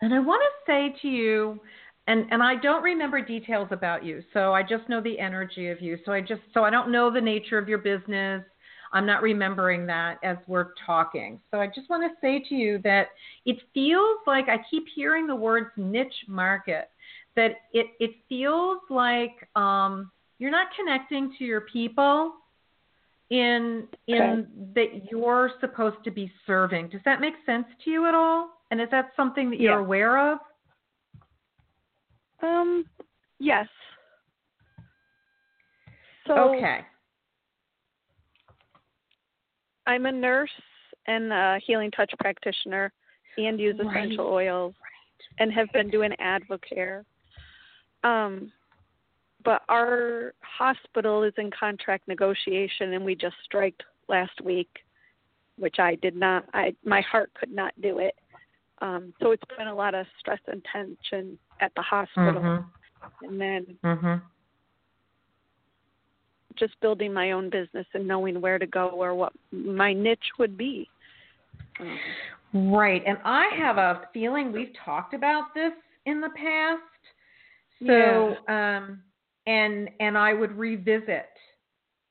[0.02, 1.60] And I want to say to you,
[2.08, 5.82] and and I don't remember details about you, so I just know the energy of
[5.82, 5.98] you.
[6.06, 8.44] So I just so I don't know the nature of your business.
[8.94, 11.40] I'm not remembering that as we're talking.
[11.52, 13.08] So I just want to say to you that
[13.46, 16.90] it feels like I keep hearing the words niche market
[17.36, 22.34] that it it feels like um, you're not connecting to your people
[23.30, 24.48] in in okay.
[24.76, 26.90] that you're supposed to be serving.
[26.90, 28.50] Does that make sense to you at all?
[28.72, 29.86] And is that something that you're yeah.
[29.86, 30.40] aware of?
[32.42, 32.86] Um,
[33.40, 33.68] yes.
[36.28, 36.82] So okay.
[39.88, 40.50] I'm a nurse
[41.08, 42.92] and a healing touch practitioner
[43.38, 44.50] and use essential right.
[44.50, 44.74] oils
[45.40, 47.04] and have been doing Advocare.
[48.04, 48.52] Um,
[49.44, 54.70] but our hospital is in contract negotiation, and we just striked last week,
[55.58, 56.46] which I did not.
[56.54, 58.16] I my heart could not do it.
[58.82, 63.26] Um, so it's been a lot of stress and tension at the hospital, mm-hmm.
[63.26, 64.26] and then mm-hmm.
[66.58, 70.58] just building my own business and knowing where to go or what my niche would
[70.58, 70.90] be.
[71.80, 75.74] Um, right, and I have a feeling we've talked about this
[76.06, 76.82] in the past
[77.80, 78.78] so, yeah.
[78.78, 79.02] um,
[79.48, 81.30] and and I would revisit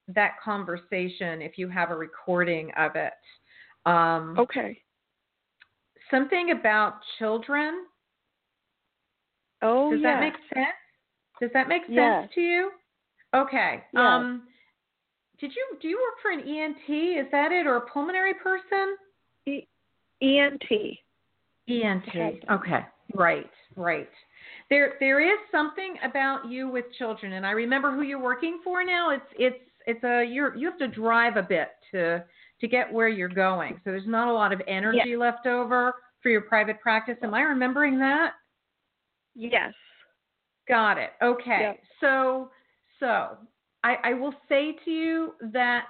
[0.09, 3.13] that conversation if you have a recording of it.
[3.87, 4.81] Um, okay.
[6.11, 7.87] Something about children.
[9.63, 10.67] Oh, does that make sense?
[11.41, 12.29] Does that make sense yes.
[12.35, 12.71] to you?
[13.35, 13.83] Okay.
[13.93, 14.01] Yes.
[14.01, 14.43] Um,
[15.41, 17.27] did you do you work for an ENT?
[17.27, 18.97] Is that it, or a pulmonary person?
[19.47, 19.67] E-
[20.23, 20.99] ENT.
[21.69, 22.45] ENT.
[22.51, 22.87] Okay.
[23.15, 23.51] Right.
[23.77, 24.09] Right
[24.71, 28.85] there there is something about you with children, and I remember who you're working for
[28.85, 29.11] now.
[29.11, 32.25] It's it's it's a you're you have to drive a bit to to
[32.61, 33.75] to get where you're going.
[33.85, 35.17] So there's not a lot of energy Yeah.
[35.17, 37.17] left over for your private practice.
[37.23, 38.33] Am I remembering that?
[39.35, 39.73] Yes.
[40.69, 41.11] Got it.
[41.23, 41.59] Okay.
[41.61, 41.81] Yep.
[42.01, 42.51] So,
[43.01, 43.37] so
[43.83, 45.87] I, I will say to you that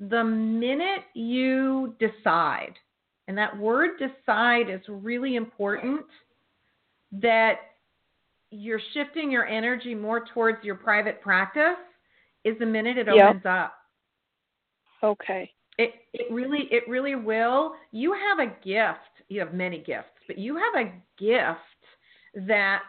[0.00, 2.74] the minute you decide,
[3.28, 6.06] and that word decide is really important,
[7.12, 7.56] that
[8.50, 11.76] you're shifting your energy more towards your private practice
[12.44, 13.28] is the minute it Yep.
[13.28, 13.74] opens up.
[15.02, 15.52] Okay.
[15.78, 17.74] It it really it really will.
[17.92, 19.24] You have a gift.
[19.28, 21.69] You have many gifts, but you have a gift
[22.34, 22.82] that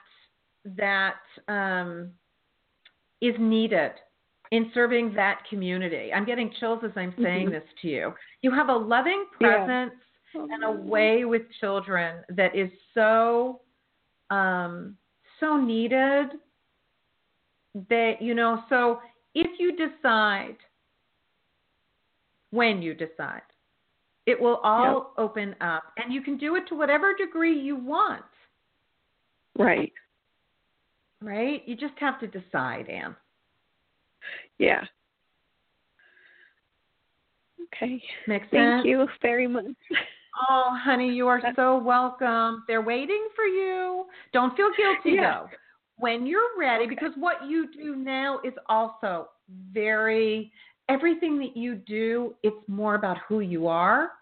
[0.63, 2.11] that um,
[3.21, 3.91] is needed
[4.51, 6.11] in serving that community.
[6.13, 7.51] I'm getting chills as I'm saying Mhm.
[7.51, 8.15] this to you.
[8.41, 9.65] You have a loving Yeah.
[9.65, 13.61] presence and a way with children that is so
[14.29, 14.97] um,
[15.39, 16.39] so needed
[17.89, 18.63] that you know.
[18.69, 19.01] So
[19.33, 20.57] if you decide
[22.51, 23.41] when you decide.
[24.25, 28.23] It will all open up, and you can do it to whatever degree you want,
[29.63, 29.93] Right.
[31.21, 31.61] right?
[31.65, 33.15] You just have to decide, Anne.
[34.57, 34.83] Yeah.
[37.73, 38.01] Okay.
[38.27, 39.65] Makes Thank you very much.
[40.49, 42.63] Oh, honey, you are so welcome.
[42.67, 44.05] They're waiting for you.
[44.33, 45.41] Don't feel guilty, Yeah.
[45.41, 45.49] though.
[45.97, 49.29] When you're ready, because what you do now is also
[49.71, 50.51] very,
[50.89, 54.13] everything that you do, it's more about who you are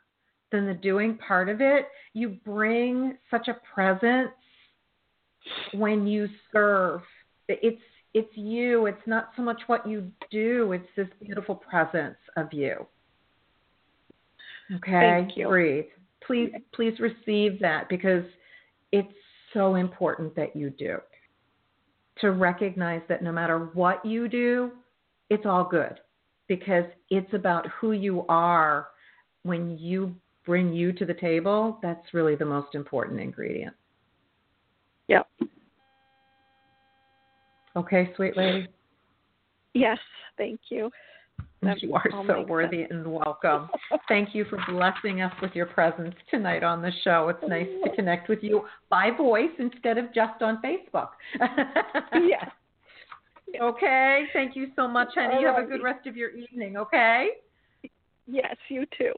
[0.51, 1.87] than the doing part of it.
[2.13, 4.31] You bring such a presence
[5.73, 7.01] when you serve.
[7.47, 7.81] It's
[8.13, 8.87] it's you.
[8.87, 10.71] It's not so much what you do.
[10.71, 12.87] It's this beautiful presence of you.
[14.75, 15.47] Okay, Thank you.
[15.47, 15.85] breathe.
[16.25, 18.23] Please, please receive that because
[18.91, 19.13] it's
[19.53, 20.97] so important that you do.
[22.21, 24.71] To recognize that no matter what you do,
[25.29, 25.99] it's all good
[26.47, 28.87] because it's about who you are
[29.43, 30.13] when you
[30.45, 31.79] bring you to the table.
[31.81, 33.75] That's really the most important ingredient.
[35.09, 35.27] Yep.
[37.75, 38.67] Okay, sweet lady.
[39.73, 39.97] Yes.
[40.37, 40.89] Thank you.
[41.61, 43.69] That- You are so worthy and welcome.
[44.07, 47.27] Thank you for blessing us with your presence tonight on the show.
[47.29, 51.09] It's nice to connect with you by voice instead of just on Facebook.
[52.13, 52.49] yes.
[53.61, 54.25] Okay.
[54.31, 55.41] Thank you so much, honey.
[55.41, 57.29] You have a good rest of your evening, okay?
[58.27, 58.55] Yes.
[58.69, 59.13] You too.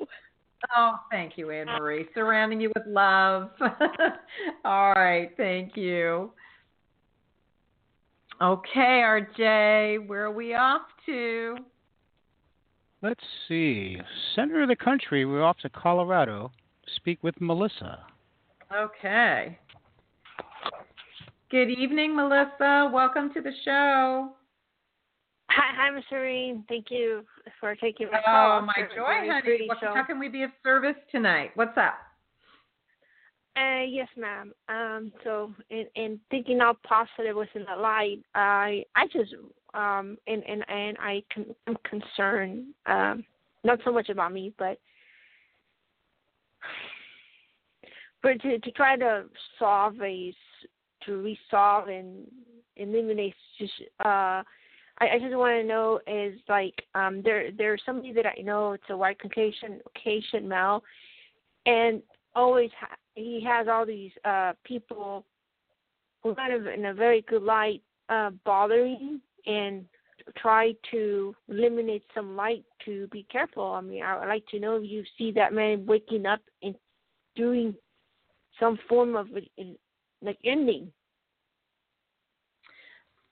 [0.75, 2.05] Oh, thank you, Anne Marie.
[2.13, 3.49] Surrounding you with love.
[4.65, 5.31] All right.
[5.37, 6.31] Thank you.
[8.41, 11.57] Okay, RJ, where are we off to?
[13.03, 13.97] Let's see.
[14.35, 16.51] Center of the country, we're off to Colorado.
[16.95, 17.99] Speak with Melissa.
[18.75, 19.59] Okay.
[21.51, 22.89] Good evening, Melissa.
[22.91, 24.31] Welcome to the show.
[25.53, 26.63] Hi, hi, Miss Ilene.
[26.69, 27.25] Thank you
[27.59, 28.59] for taking my call.
[28.59, 29.67] Oh, my It's joy, honey.
[29.67, 31.51] What, how can we be of service tonight?
[31.55, 31.95] What's up?
[33.57, 34.53] Uh, yes, ma'am.
[34.69, 39.33] Um, so, in, in thinking out positive within the light, I, I just,
[39.73, 43.25] um, and and and I con- am concerned, um,
[43.65, 44.79] not so much about me, but,
[48.23, 49.25] but to to try to
[49.59, 50.33] solve a,
[51.05, 52.25] to resolve and
[52.77, 53.73] eliminate just,
[54.05, 54.43] uh.
[55.01, 58.73] I, I just want to know is like um there there's somebody that I know
[58.73, 60.83] it's a white Caucasian Caucasian male,
[61.65, 62.01] and
[62.35, 65.25] always ha- he has all these uh people
[66.23, 69.85] who kind of in a very good light uh bothering and
[70.37, 73.71] try to eliminate some light to be careful.
[73.71, 76.75] I mean, I would like to know if you see that man waking up and
[77.35, 77.73] doing
[78.59, 79.27] some form of
[80.21, 80.91] like ending.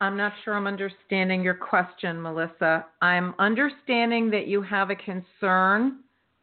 [0.02, 2.86] I'm not sure I'm understanding your question, Melissa.
[3.02, 6.00] I'm understanding that you have a concern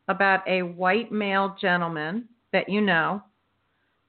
[0.08, 3.22] about a white male gentleman that you know.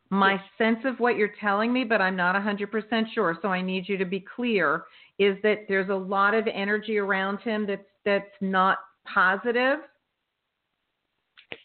[0.09, 0.43] My Yes.
[0.57, 3.97] sense of what you're telling me, but I'm not 100% sure, so I need you
[3.97, 4.85] to be clear,
[5.19, 9.79] is that there's a lot of energy around him that's that's not positive.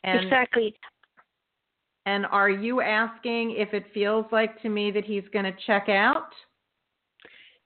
[0.03, 0.75] And exactly.
[2.07, 5.89] and are you asking if it feels like to me that he's going to check
[5.89, 6.33] out?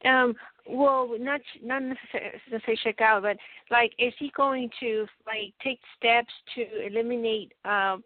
[0.05, 0.35] Um,
[0.69, 3.37] well, not not necessarily check out, but
[3.71, 7.97] like, is he going to like take steps to eliminate uh,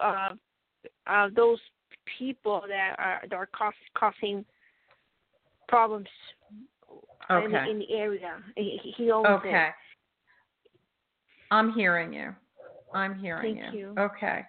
[0.00, 0.30] uh,
[1.06, 1.58] uh, those
[2.18, 4.44] people that are that are cause, causing
[5.68, 6.08] problems
[7.30, 7.70] in, Okay.
[7.70, 8.36] in the area?
[8.56, 9.68] He, he owns Okay.
[11.50, 12.34] I'm hearing you.
[12.94, 13.78] I'm hearing Thank you.
[13.78, 13.94] you.
[13.98, 14.42] Okay.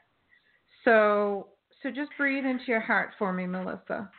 [0.83, 1.47] So
[1.81, 4.09] so just breathe into your heart for me, Melissa.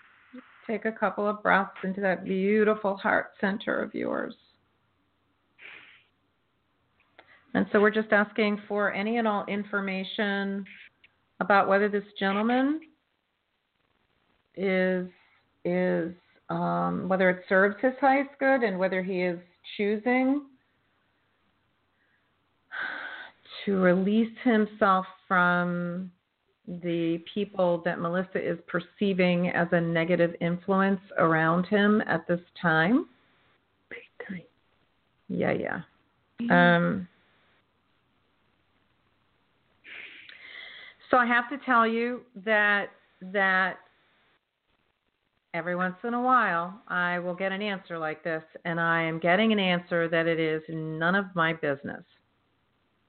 [0.66, 4.34] Take a couple of breaths into that beautiful heart center of yours.
[7.54, 10.64] And so we're just asking for any and all information
[11.40, 12.80] about whether this gentleman
[14.56, 15.08] is
[15.64, 16.12] is
[16.50, 19.38] um, whether it serves his highest good and whether he is
[19.76, 20.42] choosing
[23.64, 26.10] to release himself from
[26.66, 33.06] the people that Melissa is perceiving as a negative influence around him at this time.
[35.28, 35.80] Yeah, yeah.
[36.50, 37.08] Um,
[41.10, 42.90] so I have to tell you that
[43.32, 43.78] that
[45.54, 49.18] every once in a while I will get an answer like this, and I am
[49.18, 52.02] getting an answer that it is none of my business.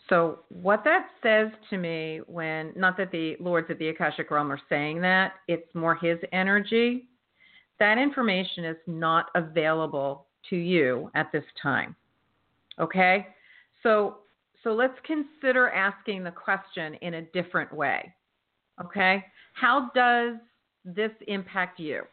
[0.10, 4.52] So, what that says to me when, not that the lords of the Akashic Realm
[4.52, 7.08] are saying that, it's more his energy.
[7.80, 11.96] That information is not available to you at this time.
[12.80, 13.28] Okay?
[13.82, 14.18] So,
[14.64, 18.14] so let's consider asking the question in a different way.
[18.84, 19.26] Okay?
[19.54, 20.36] How does
[20.84, 22.04] this impact you?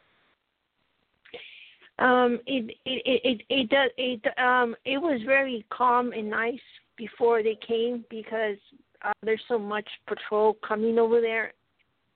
[1.98, 6.58] Um, it it it it does it um it was very calm and nice
[6.96, 8.56] before they came because
[9.04, 11.52] uh, there's so much patrol coming over there,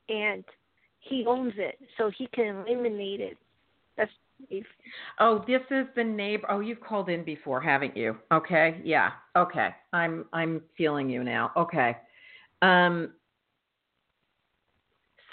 [0.09, 0.45] and
[1.01, 3.37] he owns it, so he can eliminate it.
[3.97, 4.11] That's
[4.51, 4.67] if.
[5.19, 6.47] Oh, this is the neighbor.
[6.51, 8.17] Oh, you've called in before, haven't you?
[8.33, 9.11] Okay, yeah.
[9.37, 11.53] Okay, I'm I'm feeling you now.
[11.57, 11.97] Okay.
[12.63, 13.13] Um.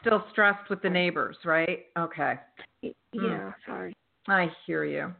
[0.01, 1.85] Still stressed with the neighbors, right?
[1.97, 2.33] Okay.
[2.81, 3.49] Yeah, hmm.
[3.65, 3.95] sorry.
[4.27, 5.13] I hear you.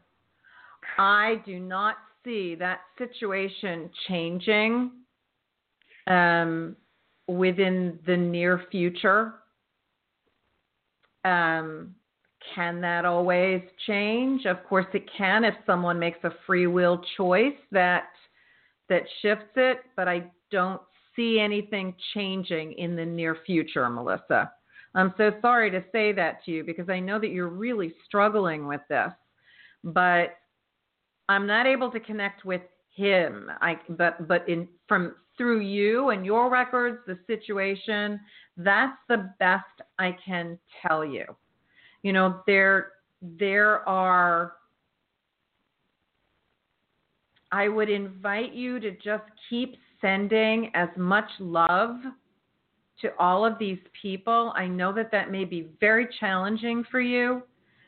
[0.98, 4.90] I do not see that situation changing
[6.06, 6.76] um,
[7.28, 9.34] within the near future.
[11.24, 11.94] Um,
[12.54, 14.44] can that always change?
[14.44, 18.08] Of course, it can if someone makes a free will choice that
[18.88, 19.78] that shifts it.
[19.96, 20.82] But I don't
[21.16, 24.52] see anything changing in the near future, Melissa.
[24.94, 28.66] I'm so sorry to say that to you because I know that you're really struggling
[28.66, 29.10] with this,
[29.82, 30.36] but
[31.28, 32.62] I'm not able to connect with
[32.94, 33.50] him.
[33.60, 38.20] I but but in from through you and your records, the situation,
[38.56, 39.64] that's the best
[39.98, 41.24] I can tell you.
[42.02, 44.54] You know, there there are
[47.50, 51.96] I would invite you to just keep sending as much love
[53.00, 54.52] to all of these people.
[54.56, 57.42] I know that that may be very challenging for you,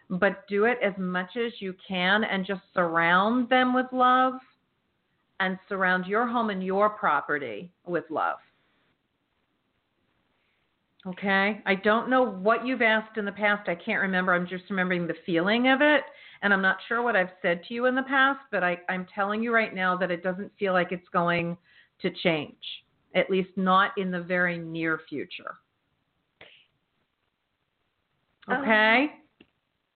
[0.09, 4.35] but do it as much as you can and just surround them with love
[5.41, 8.39] and surround your home and your property with love.
[11.07, 11.61] Okay?
[11.67, 13.69] I don't know what you've asked in the past.
[13.69, 14.35] I can't remember.
[14.35, 16.03] I'm just remembering the feeling of it.
[16.43, 19.07] And I'm not sure what I've said to you in the past, but I, I'm
[19.15, 21.57] telling you right now that it doesn't feel like it's going
[22.03, 22.57] to change
[23.17, 25.55] at least not in the very near future.
[28.47, 29.05] Um, okay.
[29.05, 29.11] Um,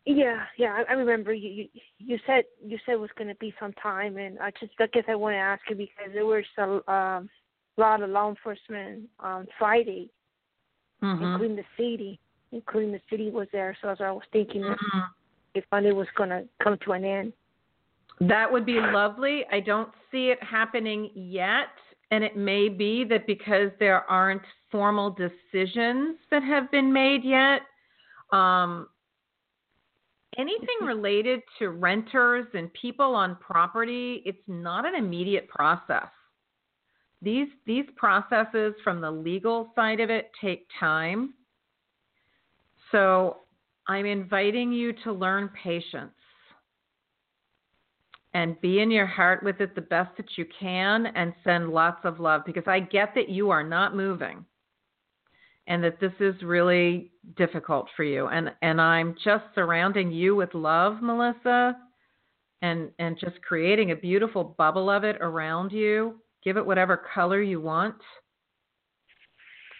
[0.06, 1.68] yeah, yeah, I, remember you, you.
[1.98, 4.86] You said you said it was going to be some time, and I just I
[4.86, 7.28] guess I want to ask you because there was a um,
[7.76, 10.10] lot of law enforcement on Friday,
[11.02, 11.22] mm-hmm.
[11.22, 12.18] including the city,
[12.52, 13.76] including the city was there.
[13.82, 14.98] So I was thinking mm-hmm.
[15.54, 17.32] if Monday was going to come to an end.
[18.20, 19.44] That would be lovely.
[19.50, 21.68] I don't see it happening yet.
[22.10, 27.62] And it may be that because there aren't formal decisions that have been made yet,
[28.32, 28.88] um,
[30.40, 30.86] anything mm-hmm.
[30.86, 36.08] related to renters and people on property, it's not an immediate process.
[37.22, 41.34] These these processes from the legal side of it take time.
[42.92, 43.38] So
[43.86, 46.12] I'm inviting you to learn patience
[48.32, 52.00] and be in your heart with it the best that you can and send lots
[52.04, 54.44] of love because I get that you are not moving
[55.70, 58.26] and that this is really difficult for you.
[58.26, 61.76] And and I'm just surrounding you with love Melissa
[62.60, 66.16] and and just creating a beautiful bubble of it around you.
[66.44, 67.94] Give it whatever color you want.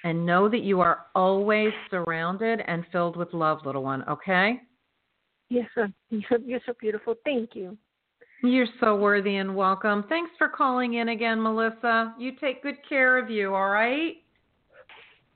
[0.04, 4.60] And know that you are always surrounded and filled with love little one okay?
[5.50, 5.92] Yes sir.
[6.08, 7.16] You're so beautiful.
[7.24, 7.76] Thank you.
[8.42, 10.04] You're so worthy and welcome.
[10.08, 12.14] Thanks for calling in again, Melissa.
[12.18, 14.14] You take good care of you, all right?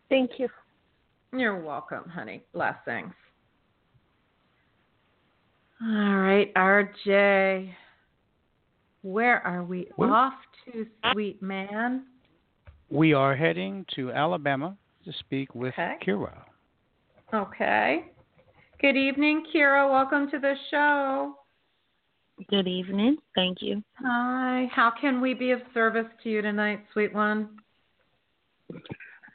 [0.09, 0.49] Thank you.
[1.33, 2.43] You're welcome, honey.
[2.53, 3.13] Blessings.
[5.83, 7.71] All right, RJ.
[9.03, 10.35] Where are we off
[10.67, 12.05] to, sweet man?
[12.91, 15.97] We are heading to Alabama to speak with okay.
[16.07, 16.39] Kira.
[17.35, 18.05] Okay.
[18.81, 19.91] Good evening, Kira.
[19.91, 21.35] Welcome to the show.
[22.49, 23.17] Good evening.
[23.35, 23.83] Thank you.
[24.03, 24.69] Hi.
[24.73, 27.49] How can we be of service to you tonight, sweet one?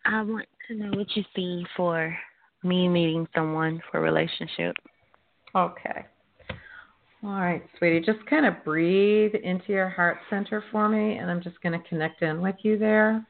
[0.06, 2.16] I want to know what you see for
[2.64, 4.76] me meeting someone for a relationship.
[5.56, 6.06] Okay.
[7.24, 8.06] All right, sweetie.
[8.06, 11.90] Just kind of breathe into your heart center for me, and I'm just going to
[11.90, 13.26] connect in with you there.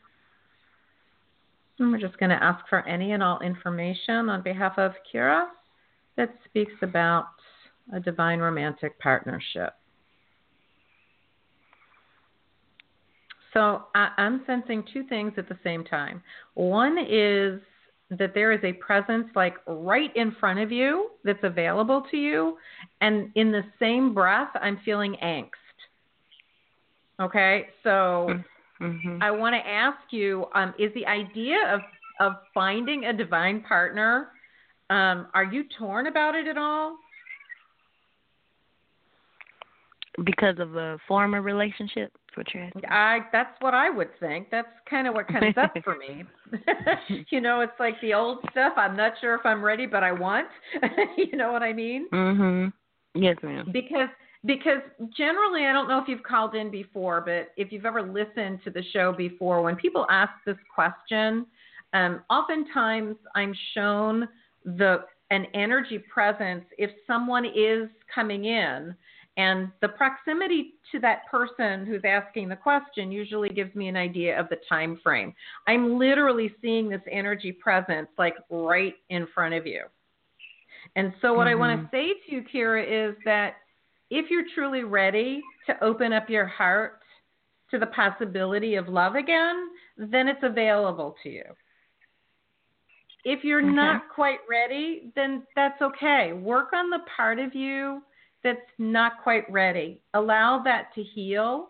[1.80, 5.48] And we're just going to ask for any and all information on behalf of Kira
[6.18, 7.28] that speaks about
[7.94, 9.74] a divine romantic partnership.
[13.54, 16.22] So I, am sensing two things at the same time.
[16.54, 17.60] One is
[18.12, 22.58] that there is a presence like right in front of you that's available to you,
[23.02, 25.50] and in the same breath, I'm feeling angst.
[27.20, 28.30] Okay, so
[28.82, 29.22] mm-hmm.
[29.22, 31.82] I want to ask you: um, Is the idea of
[32.20, 34.30] of finding a divine partner?
[34.90, 36.98] Um, are you torn about it at all?
[40.26, 42.12] Because of a former relationship?
[42.36, 44.50] What you're I that's what I would think.
[44.52, 46.24] That's kind of what comes up for me.
[47.30, 48.74] you know, it's like the old stuff.
[48.78, 50.48] I'm not sure if I'm ready, but I want.
[51.18, 52.08] you know what I mean?
[52.12, 52.74] Mhm.
[53.16, 53.70] Yes, ma'am.
[53.72, 54.10] Because
[54.46, 54.82] because
[55.18, 58.70] generally I don't know if you've called in before, but if you've ever listened to
[58.70, 61.46] the show before, when people ask this question,
[61.94, 64.28] um, oftentimes I'm shown
[64.64, 68.96] the an energy presence if someone is coming in
[69.40, 74.38] and the proximity to that person who's asking the question usually gives me an idea
[74.38, 75.34] of the time frame.
[75.66, 79.84] I'm literally seeing this energy presence like right in front of you.
[80.98, 81.52] And so what mm-hmm.
[81.52, 83.54] I want to say to you, Kira, is that
[84.10, 87.00] if you're truly ready to open up your heart
[87.72, 91.44] to the possibility of love again, then it's available to you.
[93.24, 93.72] If you're okay.
[93.72, 96.34] not quite ready, then that's okay.
[96.34, 98.02] Work on the part of you
[98.44, 100.02] that's not quite ready.
[100.14, 101.70] Allow that to heal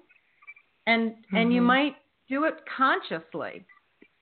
[0.87, 1.35] and mm-hmm.
[1.35, 1.67] and you mm-hmm.
[1.67, 1.95] might
[2.27, 3.65] do it consciously.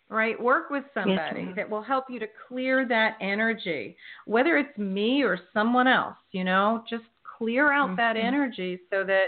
[0.09, 0.41] Right?
[0.41, 3.97] Work with somebody yes, that will help you to clear that energy.
[4.25, 7.03] Whether it's me or someone else, you know, just
[7.37, 7.97] clear out mm-hmm.
[7.97, 9.25] that energy so that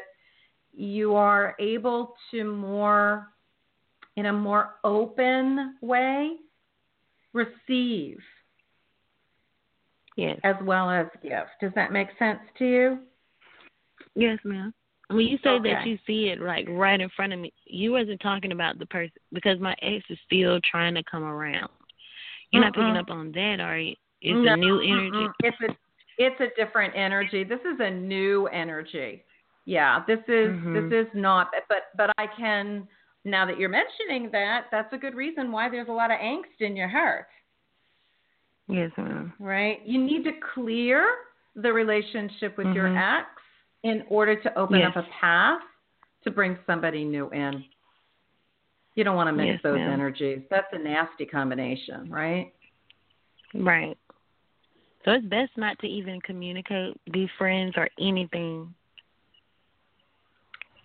[0.74, 3.28] you are able to more
[4.16, 6.38] in a more open way
[7.34, 8.20] receive
[10.16, 10.40] yes.
[10.44, 11.46] as well as give.
[11.62, 13.00] Does that make sense to you?
[14.16, 14.74] Yes, ma'am.
[15.10, 15.74] When you say okay.
[15.74, 18.86] that you see it like right in front of me, you wasn't talking about the
[18.86, 21.70] person because my ex is still trying to come around.
[22.52, 23.96] You're not picking up on that, are you?
[24.22, 25.12] It's no, a new energy.
[25.12, 25.34] Mm-mm.
[25.44, 25.76] It's a
[26.18, 27.44] it's a different energy.
[27.44, 29.24] This is a new energy.
[29.66, 30.90] Yeah, this is mm-hmm.
[30.90, 31.50] this is not.
[31.70, 32.88] But but I can
[33.26, 36.60] now that you're mentioning that, that's a good reason why there's a lot of angst
[36.60, 37.28] in your heart.
[38.68, 39.34] Yes, ma'am.
[39.40, 39.80] Right.
[39.86, 41.06] You need to clear
[41.56, 42.76] the relationship with mm-hmm.
[42.76, 43.28] your ex
[43.84, 44.92] in order to open yes.
[44.96, 45.62] up a path
[46.24, 47.64] to bring somebody new in.
[48.96, 49.92] You don't want to mix yes, those ma'am.
[49.92, 50.42] energies.
[50.50, 52.54] That's a nasty combination, right?
[53.54, 53.98] Right.
[55.06, 58.74] So it's best not to even communicate, be friends, or anything.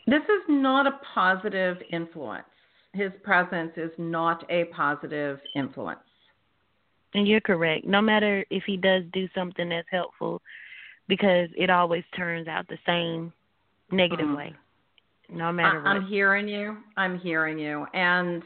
[0.06, 2.44] This is not a positive influence.
[2.92, 5.98] His presence is not a positive influence.
[7.14, 7.86] And you're correct.
[7.86, 10.40] No matter if he does do something that's helpful,
[11.08, 13.32] because it always turns out the same
[13.90, 14.36] negative mm.
[14.36, 14.54] way,
[15.28, 15.96] no matter I, what.
[16.02, 16.78] I'm hearing you.
[16.96, 18.42] I'm hearing you, and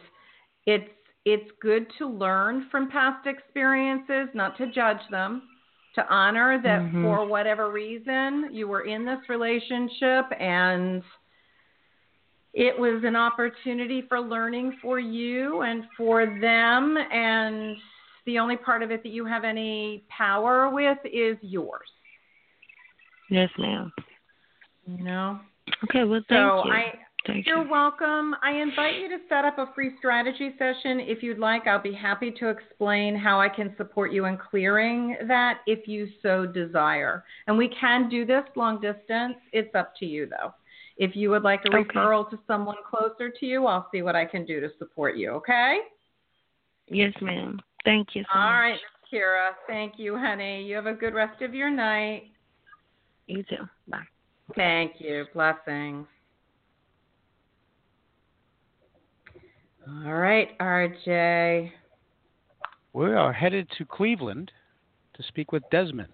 [0.66, 0.90] it's
[1.24, 5.42] it's good to learn from past experiences, not to judge them,
[5.98, 7.02] to honor that mm-hmm.
[7.02, 11.02] for whatever reason you were in this relationship and
[12.54, 17.76] it was an opportunity for learning for you and for them and
[18.26, 21.88] the only part of it that you have any power with is yours
[23.30, 23.92] Yes, ma'am.
[24.86, 25.40] You know?
[25.84, 26.72] Okay, well, thank so you.
[26.72, 26.92] I,
[27.26, 27.70] thank you're you.
[27.70, 28.34] welcome.
[28.42, 31.66] I invite you to set up a free strategy session if you'd like.
[31.66, 36.08] I'll be happy to explain how I can support you in clearing that if you
[36.22, 37.24] so desire.
[37.46, 39.34] And we can do this long distance.
[39.52, 40.54] It's up to you, though.
[40.96, 41.88] If you would like a okay.
[41.90, 45.30] referral to someone closer to you, I'll see what I can do to support you,
[45.32, 45.78] okay?
[46.88, 47.60] Yes, ma'am.
[47.84, 48.60] Thank you so All much.
[48.60, 48.80] right,
[49.12, 49.50] Kira.
[49.66, 50.64] Thank you, honey.
[50.64, 52.24] You have a good rest of your night.
[53.28, 53.68] You too.
[53.86, 53.98] Bye.
[54.56, 55.26] Thank you.
[55.34, 56.06] Blessings.
[59.86, 61.70] All right, RJ.
[62.94, 64.50] We are headed to Cleveland
[65.14, 66.08] to speak with Desmond.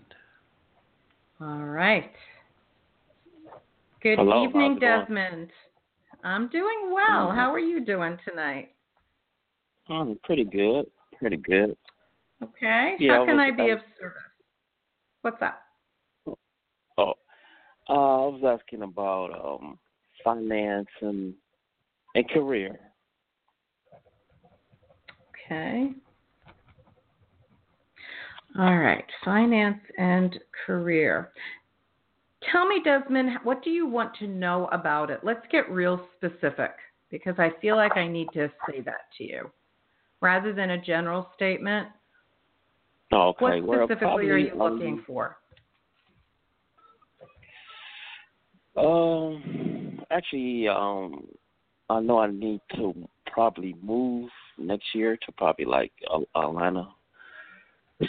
[1.40, 2.10] All right.
[4.02, 5.48] Good Hello, evening, Desmond.
[6.24, 7.28] I'm doing well.
[7.28, 7.38] Mm-hmm.
[7.38, 8.72] How are you doing tonight?
[9.88, 10.86] I'm pretty good.
[11.18, 11.76] Pretty good.
[12.42, 12.96] Okay.
[12.98, 14.18] Yeah, How can I be of service?
[15.22, 15.63] What's up?
[17.88, 19.78] Uh, I was asking about um,
[20.22, 21.34] finance and
[22.14, 22.78] and career.
[25.46, 25.90] Okay.
[28.58, 31.32] All right, finance and career.
[32.52, 35.20] Tell me, Desmond, what do you want to know about it?
[35.22, 36.70] Let's get real specific
[37.10, 39.50] because I feel like I need to say that to you
[40.20, 41.88] rather than a general statement.
[43.12, 43.60] Okay.
[43.60, 45.36] What specifically well, are you um, looking for?
[48.76, 51.26] Um, actually, um,
[51.88, 52.94] I know I need to
[53.26, 55.92] probably move next year to probably like
[56.34, 56.88] Atlanta.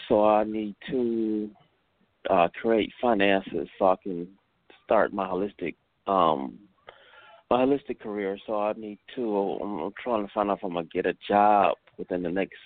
[0.08, 1.50] So I need to
[2.30, 4.28] uh, create finances so I can
[4.84, 5.76] start my holistic
[6.08, 6.60] um
[7.50, 8.38] my holistic career.
[8.48, 9.38] So I need to.
[9.62, 12.58] I'm, I'm trying to find out if I'm gonna get a job within the next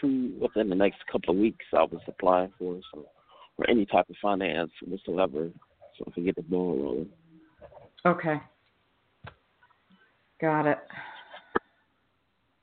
[0.00, 1.64] two within the next couple of weeks.
[1.72, 3.06] I was applying for so
[3.58, 5.50] or any type of finance whatsoever,
[5.96, 7.08] so I can get the ball rolling.
[8.06, 8.40] Okay.
[10.40, 10.78] Got it.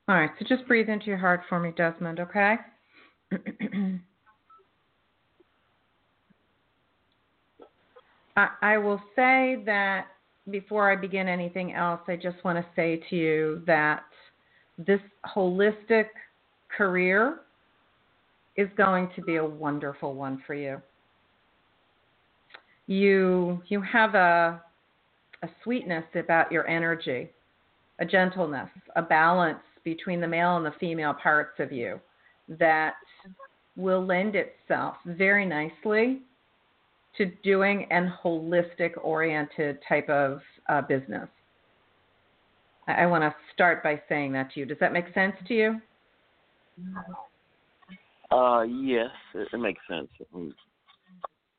[0.08, 2.56] All right, so just breathe into your heart for me, Desmond, okay?
[8.36, 10.06] I, will say that
[10.50, 14.04] before I begin anything else, I just want to say to you that
[14.78, 15.00] this
[15.34, 16.08] holistic
[16.76, 17.38] career
[18.56, 20.80] is going to be a wonderful one for you.
[22.86, 24.62] You you have a
[25.42, 27.30] a sweetness about your energy,
[27.98, 32.00] a gentleness, a balance between the male and the female parts of you
[32.48, 32.94] that
[33.76, 36.22] will lend itself very nicely
[37.16, 41.28] to doing an holistic oriented type of uh, business.
[42.86, 44.66] I, I want to start by saying that to you.
[44.66, 45.80] Does that make sense to you?
[48.30, 50.08] Uh, yes, it, it makes sense.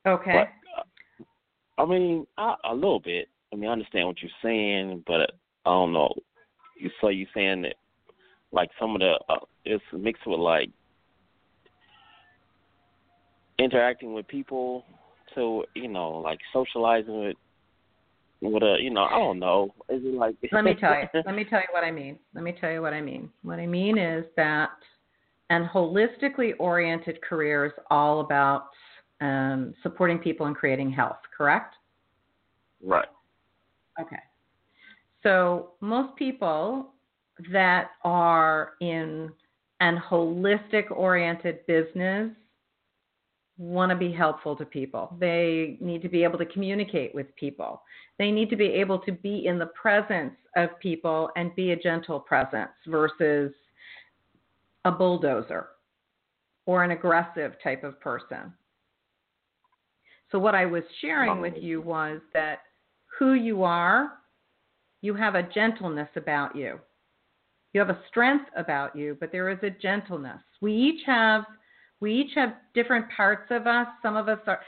[0.05, 0.31] Okay.
[0.33, 0.49] But,
[0.79, 3.29] uh, I mean, I, a little bit.
[3.51, 5.21] I mean, I understand what you're saying, but
[5.65, 6.13] I don't know.
[6.77, 7.75] You so you saying that
[8.51, 10.69] like some of the uh, it's mixed with like
[13.59, 14.85] interacting with people
[15.35, 17.35] to you know like socializing with
[18.41, 19.73] with a you know I don't know.
[19.89, 21.07] Is it like let me tell you.
[21.25, 22.19] Let me tell you what I mean.
[22.35, 23.29] Let me tell you what I mean.
[23.41, 24.69] What I mean is that
[25.49, 28.67] an holistically oriented career is all about
[29.21, 31.75] um, supporting people and creating health correct?
[32.83, 33.07] Right
[33.99, 34.17] okay
[35.23, 36.93] so most people
[37.51, 39.29] that are in
[39.79, 42.31] an holistic oriented business
[43.57, 45.15] want to be helpful to people.
[45.19, 47.81] They need to be able to communicate with people.
[48.19, 51.75] They need to be able to be in the presence of people and be a
[51.75, 53.51] gentle presence versus
[54.85, 55.69] a bulldozer
[56.65, 58.53] or an aggressive type of person.
[60.31, 62.59] So, what I was sharing with you was that
[63.17, 64.13] who you are,
[65.01, 66.79] you have a gentleness about you.
[67.73, 70.41] You have a strength about you, but there is a gentleness.
[70.61, 71.43] We each have
[71.99, 73.87] we each have different parts of us.
[74.01, 74.59] Some of us are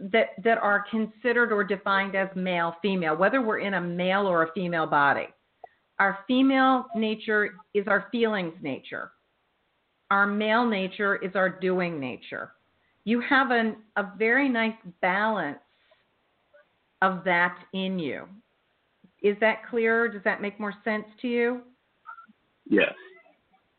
[0.00, 4.44] that that are considered or defined as male, female, whether we're in a male or
[4.44, 5.28] a female body.
[5.98, 9.12] Our female nature is our feelings nature.
[10.10, 12.52] Our male nature is our doing nature.
[13.04, 15.58] You have an, a very nice balance
[17.02, 18.26] of that in you.
[19.22, 20.08] Is that clear?
[20.08, 21.60] Does that make more sense to you?
[22.68, 22.94] Yes.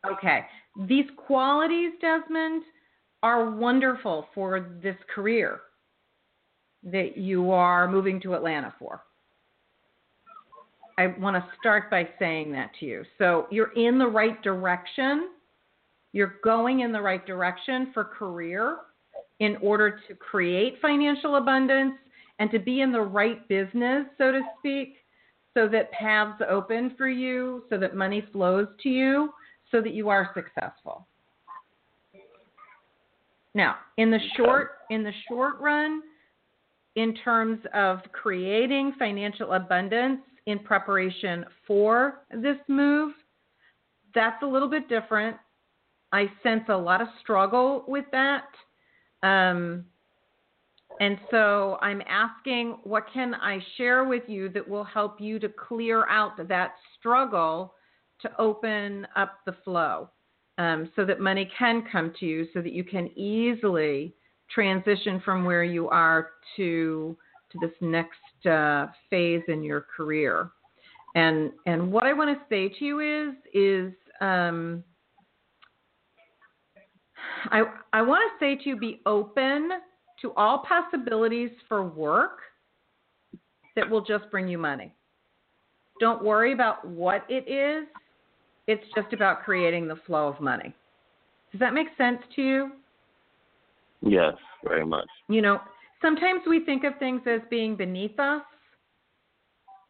[0.05, 0.41] Okay.
[0.87, 2.63] These qualities, Desmond,
[3.23, 5.61] are wonderful for this career
[6.83, 9.01] that you are moving to Atlanta for.
[10.97, 13.03] I want to start by saying that to you.
[13.17, 15.29] So you're in the right direction.
[16.11, 18.77] You're going in the right direction for career
[19.39, 21.95] in order to create financial abundance
[22.39, 24.95] and to be in the right business, so to speak,
[25.53, 29.29] so that paths open for you, so that money flows to you,
[29.71, 31.07] so that you are successful.
[33.55, 36.01] Now, in the short in the short run,
[36.95, 43.13] in terms of creating financial abundance in preparation for this move,
[44.13, 45.37] that's a little bit different.
[46.11, 48.45] I sense a lot of struggle with that.
[49.23, 49.85] Um,
[50.99, 55.49] and so I'm asking, what can I share with you that will help you to
[55.49, 57.73] clear out that struggle
[58.21, 60.09] to open up the flow?
[60.57, 64.13] um, so that money can come to you, so that you can easily
[64.53, 67.17] transition from where you are to
[67.51, 70.49] to this next uh, phase in your career.
[71.15, 74.83] And and what I want to say to you is is um,
[77.45, 79.69] I I want to say to you be open
[80.23, 82.39] to all possibilities for work
[83.75, 84.91] that will just bring you money.
[85.99, 87.87] Don't worry about what it is.
[88.65, 90.73] It's just about creating the flow of money.
[91.51, 92.71] Does that make sense to you?
[94.01, 95.07] Yes, very much.
[95.29, 95.59] You know,
[96.01, 98.41] sometimes we think of things as being beneath us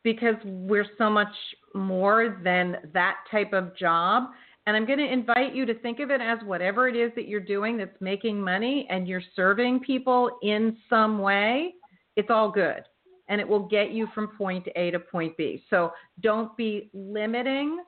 [0.04, 1.34] because we're so much
[1.74, 4.32] more than that type of job.
[4.66, 7.28] And I'm going to invite you to think of it as whatever it is that
[7.28, 11.74] you're doing that's making money and you're serving people in some way,
[12.16, 12.84] it's all good.
[13.28, 15.64] And it will get you from point A to point B.
[15.70, 15.92] So
[16.22, 17.84] don't be limiting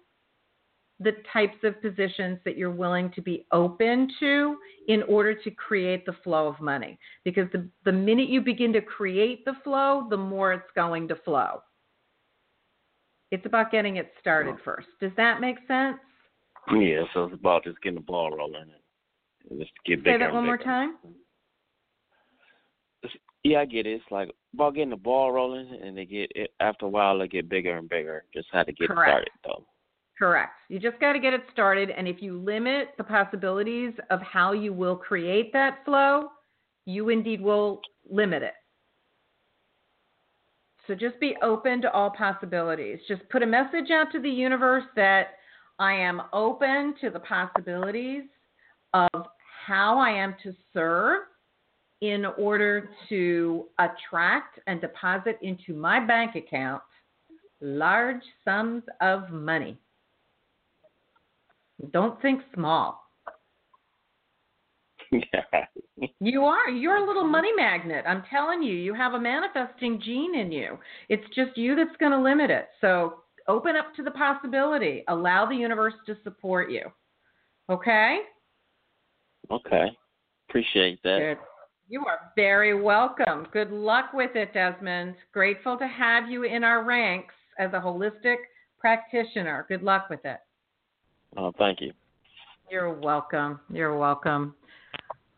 [1.00, 4.56] the types of positions that you're willing to be open to
[4.88, 6.98] in order to create the flow of money.
[7.26, 11.16] Because the, the minute you begin to create the flow, the more it's going to
[11.16, 11.62] flow.
[13.32, 14.88] It's about getting it started first.
[15.02, 15.98] Does that make sense?
[16.72, 18.66] Yeah, so it's about just getting the ball rolling
[19.50, 20.18] and just get bigger.
[20.18, 20.96] Say that one more time.
[23.44, 23.94] Yeah, I get it.
[23.94, 27.20] It's like about getting the ball rolling, and they get it after a while.
[27.20, 28.26] They get bigger and bigger.
[28.34, 29.08] Just had to get Correct.
[29.08, 29.66] started, though.
[30.18, 30.54] Correct.
[30.70, 31.92] You just got to get it started.
[31.92, 36.30] And if you limit the possibilities of how you will create that flow,
[36.86, 38.54] you indeed will limit it.
[40.88, 43.00] So just be open to all possibilities.
[43.08, 45.28] Just put a message out to the universe that
[45.80, 48.24] I am open to the possibilities
[48.94, 49.26] of
[49.66, 51.24] how I am to serve
[52.02, 56.82] in order to attract and deposit into my bank account
[57.62, 59.78] large sums of money.
[61.92, 63.02] Don't think small.
[66.20, 66.70] you are.
[66.70, 68.06] You're a little money magnet.
[68.08, 70.78] I'm telling you, you have a manifesting gene in you.
[71.10, 72.70] It's just you that's going to limit it.
[72.82, 75.04] So open up to the possibility.
[75.08, 76.84] Allow the universe to support you.
[77.70, 78.20] Okay?
[79.52, 79.88] Okay.
[80.50, 81.20] Appreciate that.
[81.20, 81.38] Good.
[81.88, 83.48] You are very welcome.
[83.54, 85.16] Good luck with it, Desmond.
[85.34, 88.38] Grateful to have you in our ranks as a holistic
[88.80, 89.66] practitioner.
[89.70, 90.40] Good luck with it.
[91.38, 91.92] Oh, thank you.
[92.72, 93.60] You're welcome.
[93.70, 94.56] You're welcome.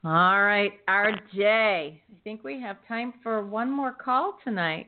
[0.05, 1.43] All right, RJ.
[1.43, 4.87] I think we have time for one more call tonight.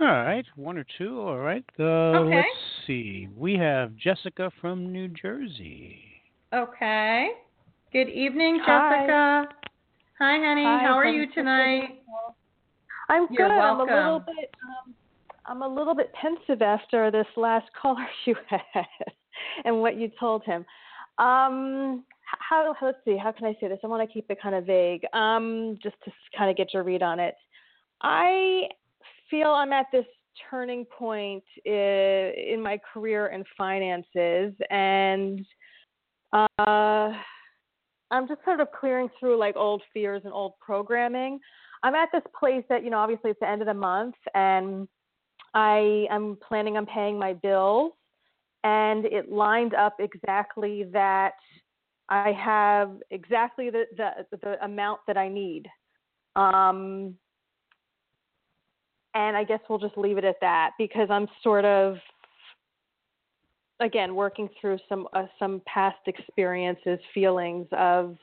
[0.00, 1.20] All right, one or two.
[1.20, 1.64] All right.
[1.78, 2.36] Uh, okay.
[2.36, 2.48] Let's
[2.86, 3.28] see.
[3.36, 6.00] We have Jessica from New Jersey.
[6.52, 7.28] Okay.
[7.92, 9.06] Good evening, Hi.
[9.06, 9.54] Jessica.
[10.18, 10.64] Hi, honey.
[10.64, 12.02] Hi, How are thanks you for tonight?
[13.08, 13.54] I'm You're good.
[13.54, 14.54] I'm a little bit.
[14.64, 14.94] Um,
[15.46, 18.62] I'm a little bit pensive after this last caller you had
[19.64, 20.64] and what you told him.
[21.18, 22.04] Um,
[22.48, 22.74] how?
[22.82, 23.16] Let's see.
[23.16, 23.78] How can I say this?
[23.84, 25.04] I want to keep it kind of vague.
[25.12, 27.36] Um, just to kind of get your read on it.
[28.02, 28.62] I
[29.30, 30.06] feel I'm at this
[30.50, 35.44] turning point in my career and finances, and
[36.32, 37.12] uh,
[38.10, 41.38] I'm just sort of clearing through like old fears and old programming.
[41.82, 44.88] I'm at this place that, you know, obviously it's the end of the month and
[45.52, 47.92] I am planning on paying my bills
[48.64, 51.32] and it lined up exactly that
[52.08, 55.66] I have exactly the, the, the amount that I need.
[56.36, 57.16] Um,
[59.14, 61.96] and I guess we'll just leave it at that because I'm sort of
[63.80, 68.16] again working through some uh, some past experiences, feelings of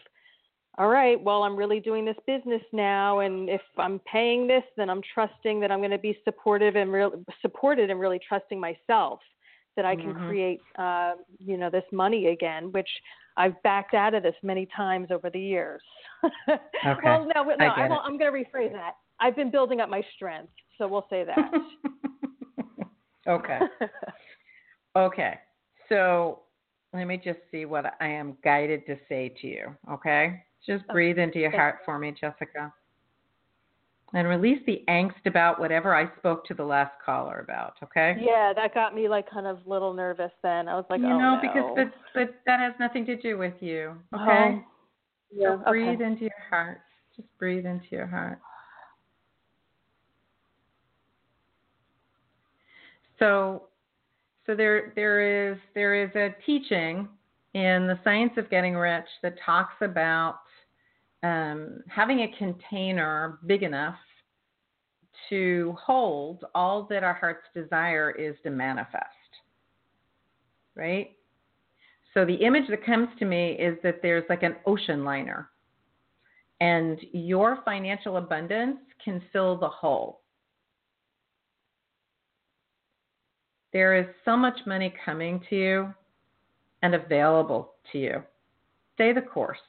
[0.77, 4.89] all right, well, I'm really doing this business now, and if I'm paying this, then
[4.89, 9.19] I'm trusting that I'm going to be supportive and real supported, and really trusting myself
[9.75, 10.25] that I can Mhm.
[10.25, 12.89] create, uh, you know, this money again, which
[13.37, 15.81] I've backed out of this many times over the years.
[16.83, 17.01] Okay.
[17.03, 18.95] well, no, no, I I'm going to rephrase that.
[19.19, 20.51] I've been building up my strength,
[20.81, 21.37] so we'll say that.
[23.27, 23.59] okay.
[24.95, 25.35] Okay.
[25.87, 26.39] So
[26.91, 29.75] let me just see what I am guided to say to you.
[29.91, 30.43] Okay.
[30.65, 32.73] Just breathe into your heart for me, Jessica.
[34.13, 37.75] And release the angst about whatever I spoke to the last caller about.
[37.83, 38.15] Okay.
[38.19, 40.31] yeah, that got me like kind of a little nervous.
[40.41, 41.41] Then I was like, you oh know, no.
[41.41, 43.93] because but but that has nothing to do with you.
[44.15, 44.23] Okay.
[44.23, 44.63] Oh,
[45.31, 46.05] yeah, So breathe okay.
[46.05, 46.81] into your heart.
[47.15, 48.39] Just breathe into your heart.
[53.21, 53.67] So
[54.47, 57.07] so there there is there is a teaching
[57.53, 60.39] in the science of getting rich that talks about
[61.21, 63.97] um, having a container big enough
[65.29, 69.05] to hold all that our heart's desire is to manifest.
[70.75, 71.11] Right?
[72.13, 75.49] So the image that comes to me is that there's like an ocean liner,
[76.59, 80.20] and your financial abundance can fill the hole.
[83.73, 85.93] There is so much money coming to you
[86.81, 88.23] and available to you.
[88.95, 89.59] Stay the course.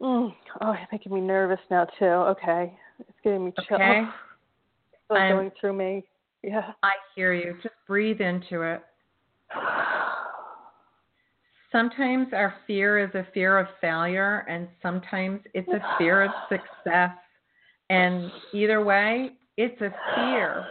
[0.00, 0.34] Mm.
[0.60, 2.04] Oh, it's making me nervous now too.
[2.04, 3.80] Okay, it's getting me chills.
[3.80, 4.02] Okay.
[5.06, 6.04] still going through me.
[6.42, 6.72] Yeah.
[6.82, 7.56] I hear you.
[7.62, 8.82] Just breathe into it.
[11.72, 17.10] Sometimes our fear is a fear of failure, and sometimes it's a fear of success.
[17.90, 20.66] And either way, it's a fear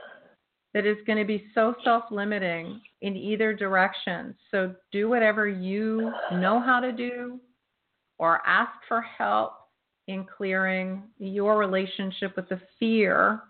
[0.76, 4.36] that is going to be so self limiting in either direction.
[4.52, 7.40] So do whatever you know how to do
[8.18, 9.54] or ask for help
[10.08, 13.44] in clearing your relationship with the fear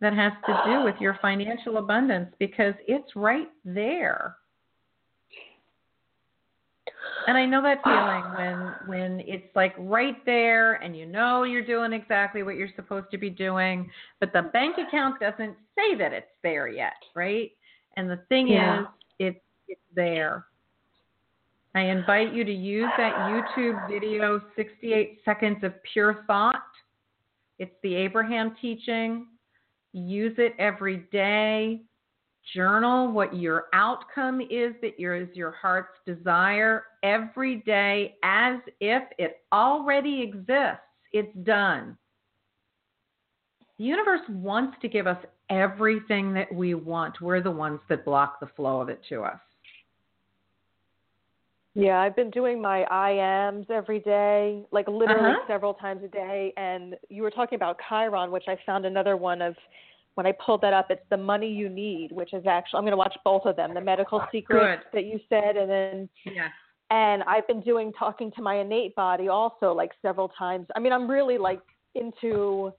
[0.00, 4.36] that has to do with your financial abundance because it's right there.
[7.26, 8.22] And I know that feeling
[8.86, 13.10] when when it's like right there and you know you're doing exactly what you're supposed
[13.10, 17.50] to be doing, but the bank account doesn't say that it's there yet, right?
[17.96, 18.80] And the thing yeah.
[18.80, 18.86] is
[19.18, 20.46] it's it's there.
[21.74, 26.62] I invite you to use that YouTube video 68 seconds of pure thought.
[27.58, 29.26] It's the Abraham teaching.
[29.92, 31.82] Use it every day
[32.54, 39.42] journal what your outcome is that is your heart's desire every day as if it
[39.52, 40.82] already exists.
[41.12, 41.96] It's done.
[43.78, 45.18] The universe wants to give us
[45.50, 47.20] everything that we want.
[47.20, 49.38] We're the ones that block the flow of it to us.
[51.74, 55.46] Yeah, I've been doing my I ams every day, like literally uh-huh.
[55.46, 56.54] several times a day.
[56.56, 59.54] And you were talking about Kryon, which I found another one of
[60.16, 62.92] when I pulled that up, it's the money you need, which is actually I'm going
[62.92, 66.48] to watch both of them, the medical secret that you said, and then yeah.
[66.88, 70.66] And I've been doing talking to my innate body also like several times.
[70.74, 71.60] I mean, I'm really like
[71.94, 72.72] into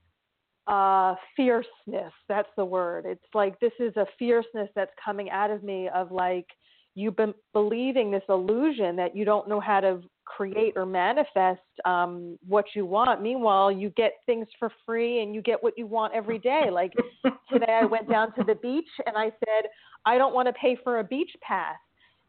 [0.66, 2.14] uh fierceness.
[2.28, 3.06] That's the word.
[3.06, 6.48] It's like this is a fierceness that's coming out of me of like
[6.96, 10.02] you've been believing this illusion that you don't know how to
[10.36, 13.22] create or manifest um, what you want.
[13.22, 16.66] Meanwhile, you get things for free and you get what you want every day.
[16.72, 16.94] Like
[17.52, 19.70] today, I went down to the beach and I said,
[20.06, 21.78] I don't want to pay for a beach pass,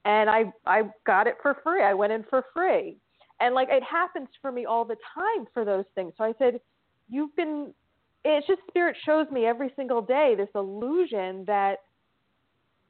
[0.04, 1.82] and I I got it for free.
[1.82, 2.96] I went in for free,
[3.40, 6.12] and like it happens for me all the time for those things.
[6.16, 6.60] So I said,
[7.08, 7.72] you've been.
[8.24, 11.78] It's just spirit shows me every single day this illusion that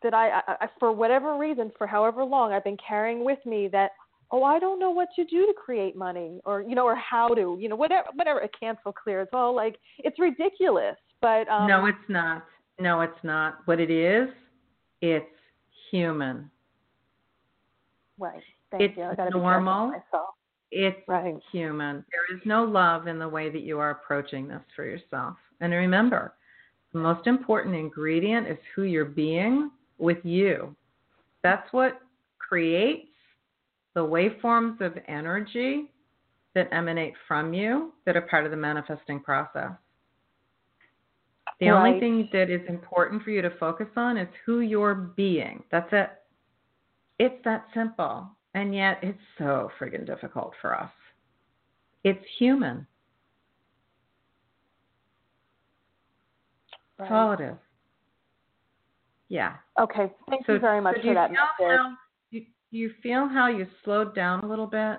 [0.02, 3.92] that I, I, for whatever reason, for however long, I've been carrying with me that,
[4.31, 7.29] oh, I don't know what to do to create money, or you know, or how
[7.29, 8.41] to, you know, whatever, whatever.
[8.41, 9.22] A cancel clear.
[9.22, 10.97] It's all like it's ridiculous.
[11.20, 12.45] But um, no, it's not.
[12.79, 13.59] No, it's not.
[13.64, 14.29] What it is,
[15.01, 15.26] it's
[15.91, 16.51] human.
[18.18, 18.43] Right.
[18.70, 19.05] Thank it's you.
[19.05, 19.89] I normal.
[19.89, 20.35] myself.
[20.70, 21.35] It's right.
[21.51, 22.05] human.
[22.11, 25.37] There is no love in the way that you are approaching this for yourself.
[25.61, 26.35] And remember,
[26.93, 30.74] the most important ingredient is who you're being with you.
[31.43, 32.01] That's what
[32.39, 33.07] creates
[33.99, 35.90] the waveforms of energy
[36.55, 39.72] that emanate from you that are part of the manifesting process.
[41.59, 41.88] The right.
[41.88, 45.64] only thing that is important for you to focus on is who you're being.
[45.72, 46.11] That's it.
[47.18, 48.28] It's that simple.
[48.55, 50.92] And yet it's so friggin' difficult for us.
[52.05, 52.86] It's human.
[57.01, 57.09] Right.
[57.09, 57.59] That's all it is.
[59.28, 59.55] Yeah.
[59.80, 60.12] Okay.
[60.30, 61.40] Thank so, you very much so for that message.
[61.59, 61.96] How,
[62.70, 64.98] do, you feel how you slowed down a little bit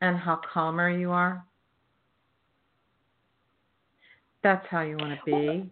[0.00, 1.44] and how calmer you are?
[4.42, 5.70] That's how you want to be.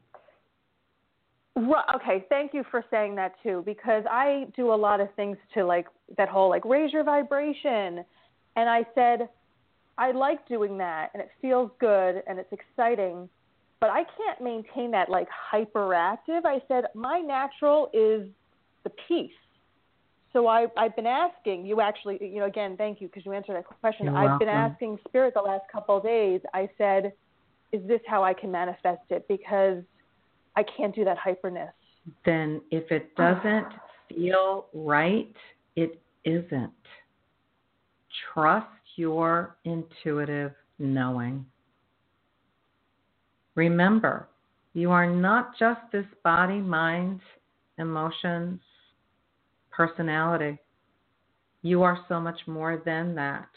[1.54, 5.36] Well, okay, thank you for saying that too, because I do a lot of things
[5.52, 5.86] to like
[6.16, 8.02] that whole like raise your vibration,
[8.56, 9.28] and I said
[9.98, 13.28] I like doing that, and it feels good and it's exciting,
[13.80, 16.46] but I can't maintain that like hyperactive.
[16.46, 18.26] I said my natural is
[18.84, 19.30] the peace.
[20.33, 23.57] So I, I've been asking you actually, you know, again, thank you because you answered
[23.57, 24.07] that question.
[24.07, 24.47] You're I've welcome.
[24.47, 26.41] been asking Spirit the last couple of days.
[26.55, 27.12] I said,
[27.72, 29.26] is this how I can manifest it?
[29.28, 29.83] Because
[30.57, 31.72] I can't do that hyperness.
[32.24, 33.66] Then if it doesn't
[34.09, 35.35] feel right,
[35.76, 36.72] it isn't.
[38.33, 38.66] Trust
[38.97, 41.45] your intuitive knowing.
[43.55, 44.28] Remember,
[44.72, 47.20] you are not just this body, mind,
[47.78, 48.61] emotions,
[49.73, 50.59] personality.
[51.62, 53.49] You are so much more than that.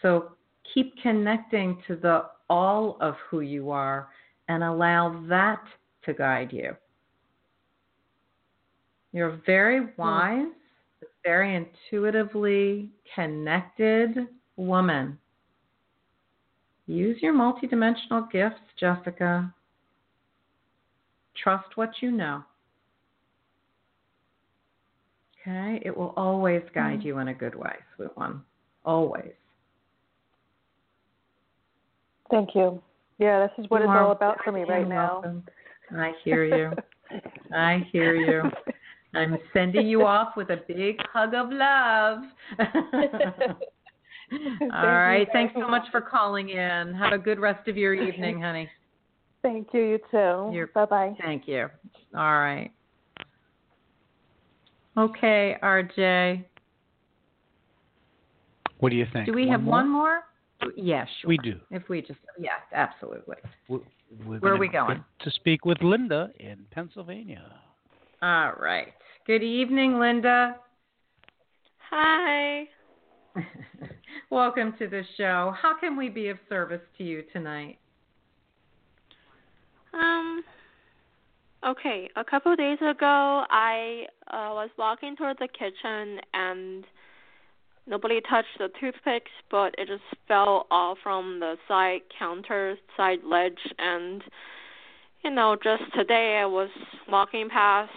[0.00, 0.32] So
[0.74, 4.08] keep connecting to the all of who you are
[4.48, 5.62] and allow that
[6.04, 6.76] to guide you.
[9.12, 9.90] You're very hmm.
[9.96, 10.46] wise,
[11.24, 15.18] very intuitively connected woman.
[16.86, 19.54] Use your multidimensional gifts, Jessica.
[21.42, 22.42] Trust what you know.
[25.42, 25.82] Okay?
[25.84, 27.06] It will always guide mm-hmm.
[27.08, 28.42] you in a good way, sweet one.
[28.84, 29.32] Always.
[32.30, 32.80] Thank you.
[33.18, 35.20] Yeah, this is what you it's all about for me right now.
[35.22, 35.44] welcome.
[35.90, 36.02] now.
[36.02, 36.72] I hear you.
[37.54, 38.42] I hear you.
[39.14, 42.22] I'm sending you off with a big hug of love.
[44.72, 45.28] All right.
[45.32, 46.94] Thanks so much for calling in.
[46.94, 48.68] Have a good rest of your evening, honey.
[49.42, 49.80] Thank you.
[49.82, 50.66] You too.
[50.74, 51.14] Bye bye.
[51.20, 51.68] Thank you.
[52.16, 52.70] All right.
[54.96, 56.44] Okay, RJ.
[58.78, 59.26] What do you think?
[59.26, 59.72] Do we one have more?
[59.72, 60.20] one more?
[60.62, 61.28] Yes, yeah, sure.
[61.28, 61.60] We do.
[61.70, 63.36] If we just, yes, absolutely.
[63.68, 63.78] We're,
[64.26, 67.44] we're Where are we gonna To speak with Linda in Pennsylvania.
[68.20, 68.92] All right.
[69.26, 70.56] Good evening, Linda.
[71.90, 72.64] Hi.
[74.30, 75.54] Welcome to the show.
[75.60, 77.78] How can we be of service to you tonight?
[79.94, 80.42] Um.
[81.64, 86.84] Okay, a couple days ago, I uh, was walking toward the kitchen and
[87.86, 93.60] nobody touched the toothpicks, but it just fell off from the side counter, side ledge,
[93.78, 94.24] and
[95.22, 96.68] you know, just today I was
[97.08, 97.90] walking past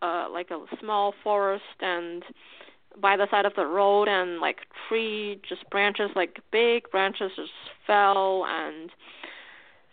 [0.00, 2.24] uh like a small forest and
[3.00, 4.58] by the side of the road and like
[4.88, 7.50] tree just branches like big branches just
[7.86, 8.90] fell and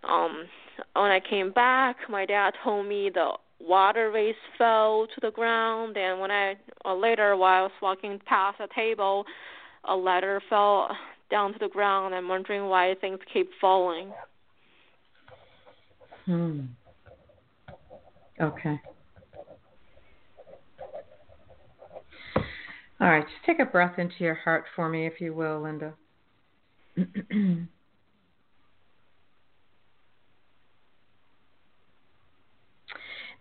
[0.04, 0.46] um
[0.94, 5.98] when I came back my dad told me the water vase fell to the ground
[5.98, 6.56] and when I
[6.86, 9.26] uh, later while I was walking past a table
[9.86, 10.96] a letter fell
[11.30, 14.12] down to the ground I'm wondering why things keep falling.
[16.26, 16.62] Hmm.
[18.40, 18.80] Okay.
[23.02, 25.94] All right, just take a breath into your heart for me, if you will, Linda.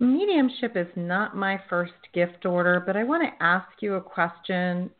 [0.00, 4.90] Mediumship is not my first gift order, but I want to ask you a question.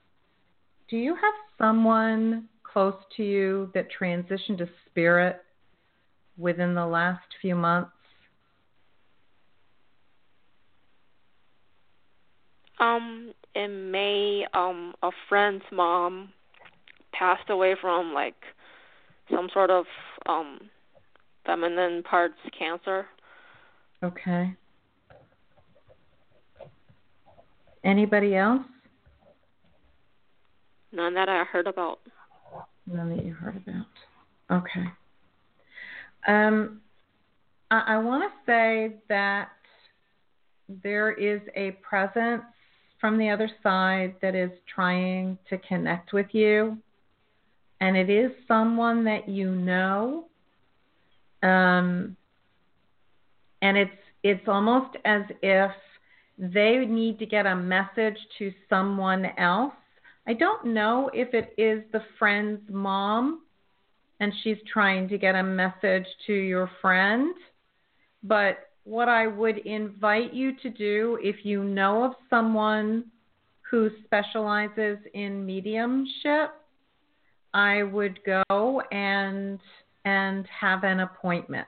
[0.89, 5.41] Do you have someone close to you that transitioned to spirit
[6.37, 7.93] within the last few months?
[12.81, 16.33] Um, in May, um, a friend's mom
[17.13, 18.37] passed away from like
[19.31, 19.85] some sort of
[20.27, 20.61] um
[21.45, 23.07] feminine parts cancer.
[24.03, 24.55] Okay.
[27.85, 28.63] Anybody else?
[30.93, 32.01] None that I heard about.
[32.87, 33.87] None that you heard about.
[34.51, 34.87] Okay.
[36.27, 36.81] Um,
[37.71, 39.51] I, I want to say that
[40.83, 42.43] there is a presence
[43.01, 46.79] from the other side that is trying to connect with you,
[47.81, 50.25] and it is someone that you know.
[51.43, 52.17] Um,
[53.63, 53.91] and it's
[54.23, 55.71] it's almost as if
[56.39, 59.75] they need to get a message to someone else.
[60.27, 63.43] I don't know if it is the friend's mom
[64.21, 67.35] and she's trying to get a message to your friend,
[68.23, 73.05] but what I would invite you to do if you know of someone
[73.71, 76.53] who specializes in mediumship,
[77.53, 79.59] I would go and
[80.05, 81.67] and have an appointment.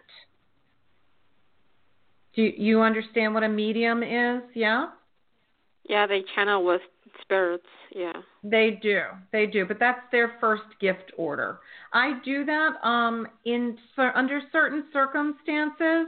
[2.41, 4.41] Do you understand what a medium is?
[4.55, 4.86] Yeah?
[5.86, 6.80] Yeah, they channel with
[7.20, 8.14] spirits, yeah.
[8.43, 9.03] They do.
[9.30, 11.59] They do, but that's their first gift order.
[11.93, 13.76] I do that um in
[14.14, 16.07] under certain circumstances.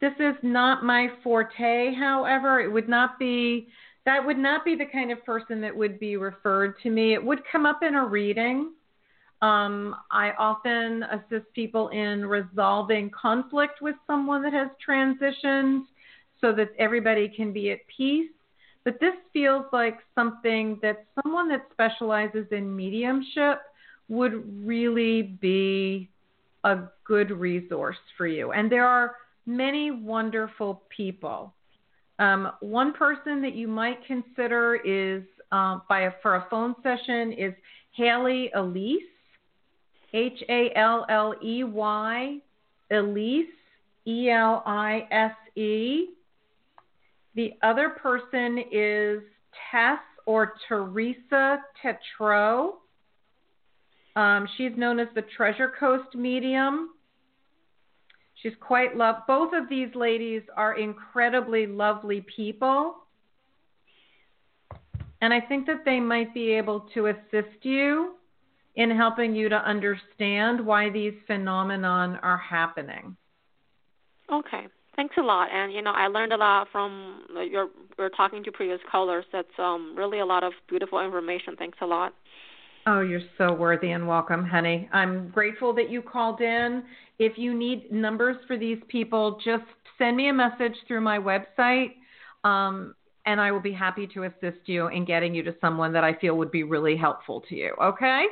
[0.00, 3.66] This is not my forte, however, it would not be
[4.04, 7.14] that would not be the kind of person that would be referred to me.
[7.14, 8.74] It would come up in a reading.
[9.44, 15.82] Um, I often assist people in resolving conflict with someone that has transitioned
[16.40, 18.30] so that everybody can be at peace.
[18.84, 23.60] But this feels like something that someone that specializes in mediumship
[24.08, 26.08] would really be
[26.64, 28.52] a good resource for you.
[28.52, 31.52] And there are many wonderful people.
[32.18, 35.22] Um, one person that you might consider is
[35.52, 37.52] uh, by a, for a phone session is
[37.94, 39.02] Halley Elise,
[40.14, 42.38] H A L L E Y,
[42.90, 43.46] Elise,
[44.06, 46.06] E L I S E.
[47.34, 49.20] The other person is
[49.70, 52.74] Tess or Teresa Tetro.
[54.14, 56.90] Um, she's known as the Treasure Coast Medium.
[58.40, 59.16] She's quite love.
[59.26, 62.96] Both of these ladies are incredibly lovely people.
[65.20, 68.14] And I think that they might be able to assist you
[68.76, 73.16] in helping you to understand why these phenomenon are happening.
[74.32, 74.66] Okay.
[74.96, 75.48] Thanks a lot.
[75.52, 77.68] And you know, I learned a lot from your
[77.98, 79.24] your talking to previous callers.
[79.32, 81.56] That's um really a lot of beautiful information.
[81.56, 82.14] Thanks a lot.
[82.86, 84.90] Oh, you're so worthy and welcome, honey.
[84.92, 86.82] I'm grateful that you called in.
[87.18, 89.64] If you need numbers for these people, just
[89.96, 91.94] send me a message through my website.
[92.44, 92.94] Um,
[93.24, 96.12] and I will be happy to assist you in getting you to someone that I
[96.12, 97.74] feel would be really helpful to you.
[97.82, 98.26] Okay?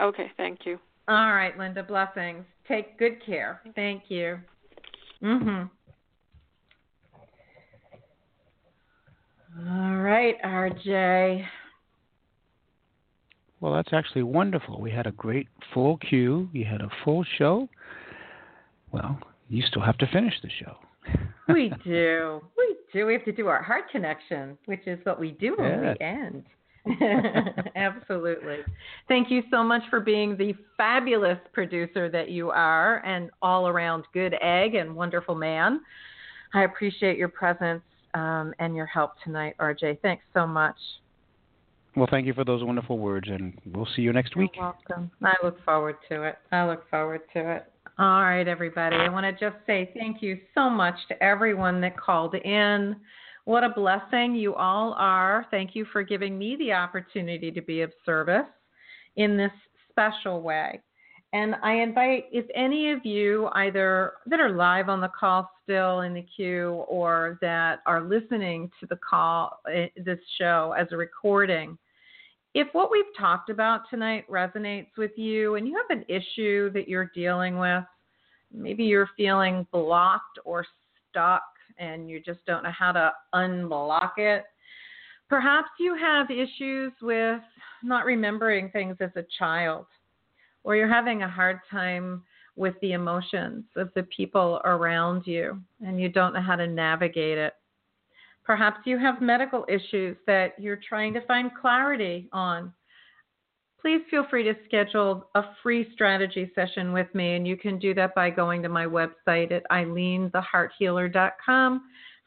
[0.00, 0.78] Okay, thank you.
[1.08, 2.44] All right, Linda, blessings.
[2.66, 3.60] Take good care.
[3.74, 4.38] Thank you.
[5.22, 5.70] Mhm.
[9.68, 11.46] All right, RJ.
[13.60, 14.80] Well, that's actually wonderful.
[14.80, 16.48] We had a great full queue.
[16.52, 17.68] You had a full show.
[18.90, 19.18] Well,
[19.48, 20.76] you still have to finish the show.
[21.48, 22.40] we do.
[22.58, 23.06] We do.
[23.06, 25.92] We have to do our heart connection, which is what we do when Yeah.
[25.92, 26.44] we end.
[27.76, 28.58] Absolutely.
[29.08, 34.04] Thank you so much for being the fabulous producer that you are and all around
[34.12, 35.80] good egg and wonderful man.
[36.52, 37.82] I appreciate your presence
[38.14, 40.00] um, and your help tonight, RJ.
[40.00, 40.76] Thanks so much.
[41.96, 44.50] Well, thank you for those wonderful words, and we'll see you next week.
[44.56, 45.10] You're welcome.
[45.22, 46.36] I look forward to it.
[46.50, 47.64] I look forward to it.
[47.98, 48.96] All right, everybody.
[48.96, 52.96] I want to just say thank you so much to everyone that called in.
[53.44, 55.46] What a blessing you all are.
[55.50, 58.46] Thank you for giving me the opportunity to be of service
[59.16, 59.52] in this
[59.90, 60.80] special way.
[61.34, 66.02] And I invite if any of you either that are live on the call still
[66.02, 70.96] in the queue or that are listening to the call eh, this show as a
[70.96, 71.76] recording,
[72.54, 76.88] if what we've talked about tonight resonates with you and you have an issue that
[76.88, 77.82] you're dealing with,
[78.52, 80.64] maybe you're feeling blocked or
[81.10, 81.42] stuck
[81.78, 84.44] and you just don't know how to unblock it.
[85.28, 87.40] Perhaps you have issues with
[87.82, 89.86] not remembering things as a child,
[90.62, 92.22] or you're having a hard time
[92.56, 97.38] with the emotions of the people around you and you don't know how to navigate
[97.38, 97.54] it.
[98.44, 102.72] Perhaps you have medical issues that you're trying to find clarity on.
[103.84, 107.92] Please feel free to schedule a free strategy session with me, and you can do
[107.92, 111.82] that by going to my website at ilenethehearthealer.com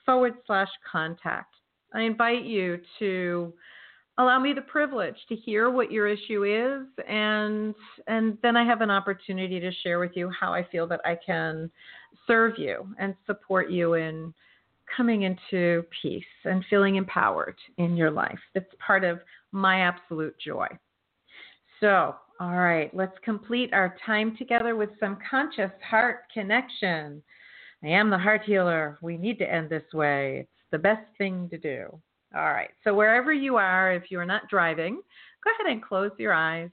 [0.06, 1.56] forward slash contact.
[1.96, 3.52] I invite you to
[4.20, 7.74] allow me the privilege to hear what your issue is, and
[8.06, 11.18] and then I have an opportunity to share with you how I feel that I
[11.26, 11.72] can
[12.28, 14.32] serve you and support you in
[14.96, 18.38] coming into peace and feeling empowered in your life.
[18.54, 19.22] It's part of
[19.52, 20.68] my absolute joy.
[21.80, 27.22] So, all right, let's complete our time together with some conscious heart connection.
[27.84, 28.98] I am the heart healer.
[29.02, 30.40] We need to end this way.
[30.42, 31.88] It's the best thing to do.
[32.36, 35.02] All right, so wherever you are, if you're not driving,
[35.44, 36.70] go ahead and close your eyes.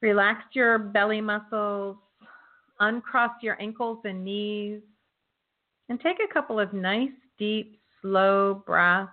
[0.00, 1.96] Relax your belly muscles,
[2.78, 4.80] uncross your ankles and knees,
[5.88, 9.10] and take a couple of nice, deep, slow breaths.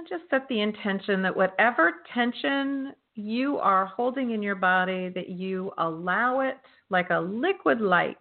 [0.00, 5.28] And just set the intention that whatever tension you are holding in your body, that
[5.28, 6.56] you allow it
[6.88, 8.16] like a liquid light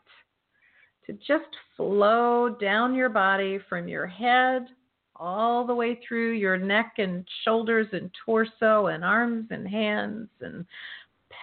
[1.06, 1.48] to just
[1.78, 4.68] flow down your body from your head
[5.16, 10.66] all the way through your neck and shoulders and torso and arms and hands and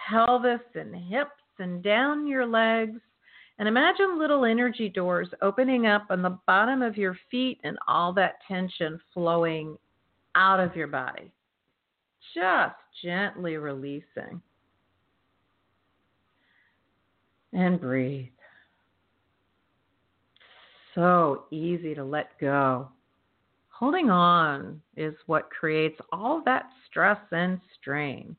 [0.07, 2.99] pelvis and hips and down your legs.
[3.57, 8.13] And imagine little energy doors opening up on the bottom of your feet and all
[8.13, 9.79] that tension flowing
[10.37, 11.31] out of your body.
[12.33, 14.41] Just gently releasing.
[17.51, 18.27] And breathe.
[20.95, 22.89] So easy to let go.
[23.69, 28.35] Holding on is what creates all that stress and strain.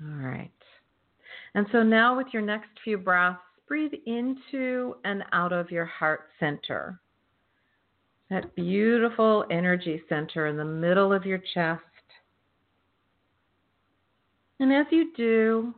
[0.00, 0.50] All right.
[1.54, 6.28] And so now, with your next few breaths, breathe into and out of your heart
[6.38, 7.00] center.
[8.30, 11.82] That beautiful energy center in the middle of your chest.
[14.58, 15.74] And as you do,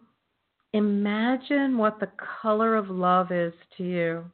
[0.73, 2.11] imagine what the
[2.43, 4.25] color of love is to you.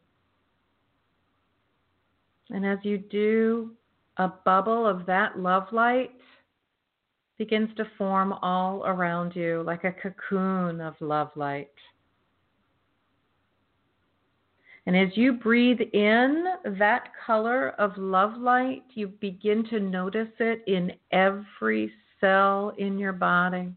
[2.51, 3.71] And as you do,
[4.19, 6.13] a bubble of that love light
[7.39, 11.73] begins to form all around you like a cocoon of love light.
[14.87, 16.45] And as you breathe in
[16.79, 21.91] that color of love light, you begin to notice it in every
[22.21, 23.73] cell in your body.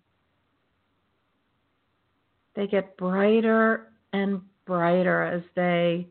[2.56, 6.08] They get brighter and brighter as they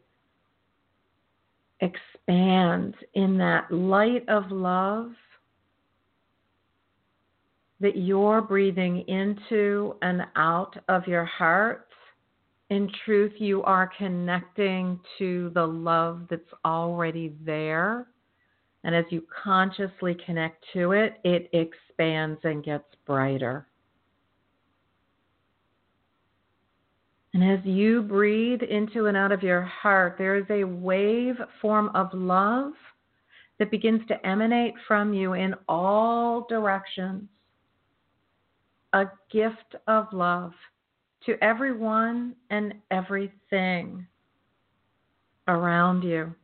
[1.81, 5.13] expand in that light of love
[7.81, 11.86] that you're breathing into and out of your heart.
[12.69, 18.09] In truth, you are connecting to the love that's already there.
[18.83, 23.69] And as you consciously connect to it, it expands and gets brighter.
[27.35, 31.91] And as you breathe into and out of your heart, there is a wave form
[31.95, 32.73] of love
[33.59, 37.29] that begins to emanate from you in all directions.
[38.93, 40.53] A gift of love
[41.27, 44.07] to everyone and everything
[45.49, 46.35] around you.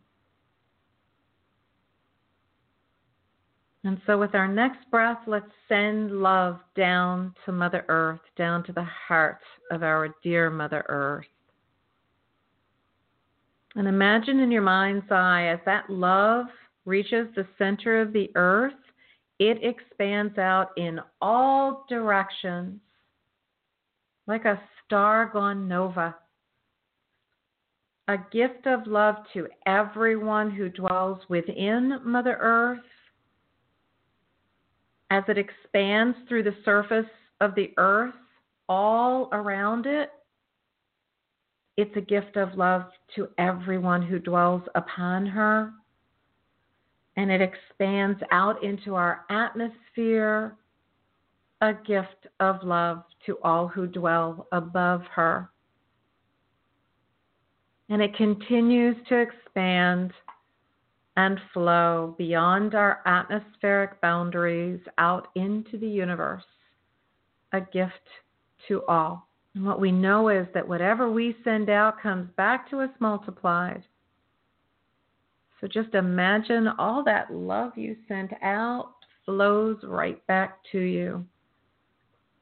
[3.85, 8.73] And so, with our next breath, let's send love down to Mother Earth, down to
[8.73, 9.41] the heart
[9.73, 11.27] of our dear Mother Earth.
[13.75, 16.47] And imagine in your mind's eye as that love
[16.85, 18.75] reaches the center of the earth,
[19.39, 22.81] it expands out in all directions
[24.33, 26.17] like a star gone nova.
[28.09, 32.81] A gift of love to everyone who dwells within Mother Earth
[35.11, 37.11] as it expands through the surface
[37.43, 38.15] of the earth
[38.71, 40.09] all around it.
[41.77, 42.85] It's a gift of love
[43.17, 45.73] to everyone who dwells upon her.
[47.17, 50.57] And it expands out into our atmosphere,
[51.63, 55.49] a gift of love to all who dwell above her.
[57.89, 60.13] And it continues to expand
[61.17, 66.43] and flow beyond our atmospheric boundaries out into the universe,
[67.53, 67.93] a gift
[68.67, 69.29] to all.
[69.55, 73.85] And what we know is that whatever we send out comes back to us multiplied.
[75.61, 78.95] So just imagine all that love you sent out
[79.25, 81.25] flows right back to you,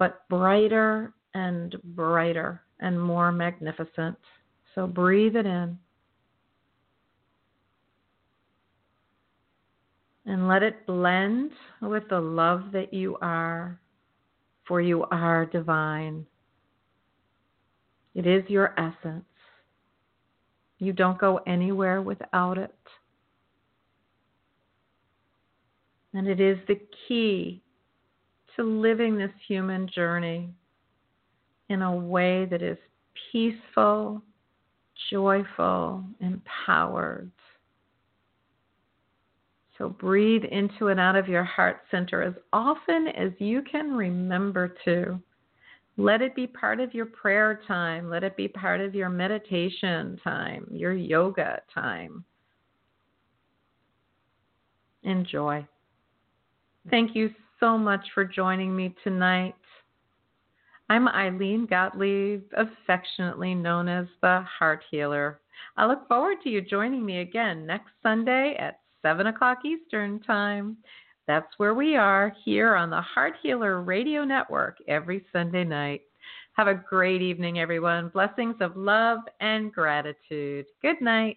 [0.01, 4.19] but brighter and brighter and more magnificent.
[4.75, 5.79] So breathe it in.
[10.27, 11.51] and let it blend
[11.83, 13.81] with the love that you are,
[14.65, 16.25] for you are divine.
[18.15, 19.25] It is your essence.
[20.79, 22.75] You don't go anywhere without it.
[26.15, 27.63] And it is the key
[28.57, 30.51] to living this human journey
[31.69, 32.79] in a way that is
[33.33, 34.23] peaceful,
[35.11, 37.31] joyful, empowered.
[39.79, 44.75] So breathe into and out of your heart center as often as you can remember
[44.85, 45.19] to.
[45.97, 48.11] Let it be part of your prayer time.
[48.11, 52.25] Let it be part of your meditation time, your yoga time.
[55.03, 55.67] Enjoy.
[56.91, 57.31] Thank you
[57.61, 59.55] so much for joining me tonight.
[60.89, 65.41] I'm Ilene Gottlieb, affectionately known as the Heart Healer.
[65.77, 70.79] I look forward to you joining me again next Sunday at 7 o'clock Eastern Time.
[71.27, 76.01] That's where we are here on the Heart Healer Radio Network every Sunday night.
[76.55, 78.09] Have a great evening, everyone.
[78.09, 80.65] Blessings of love and gratitude.
[80.81, 81.37] Good night.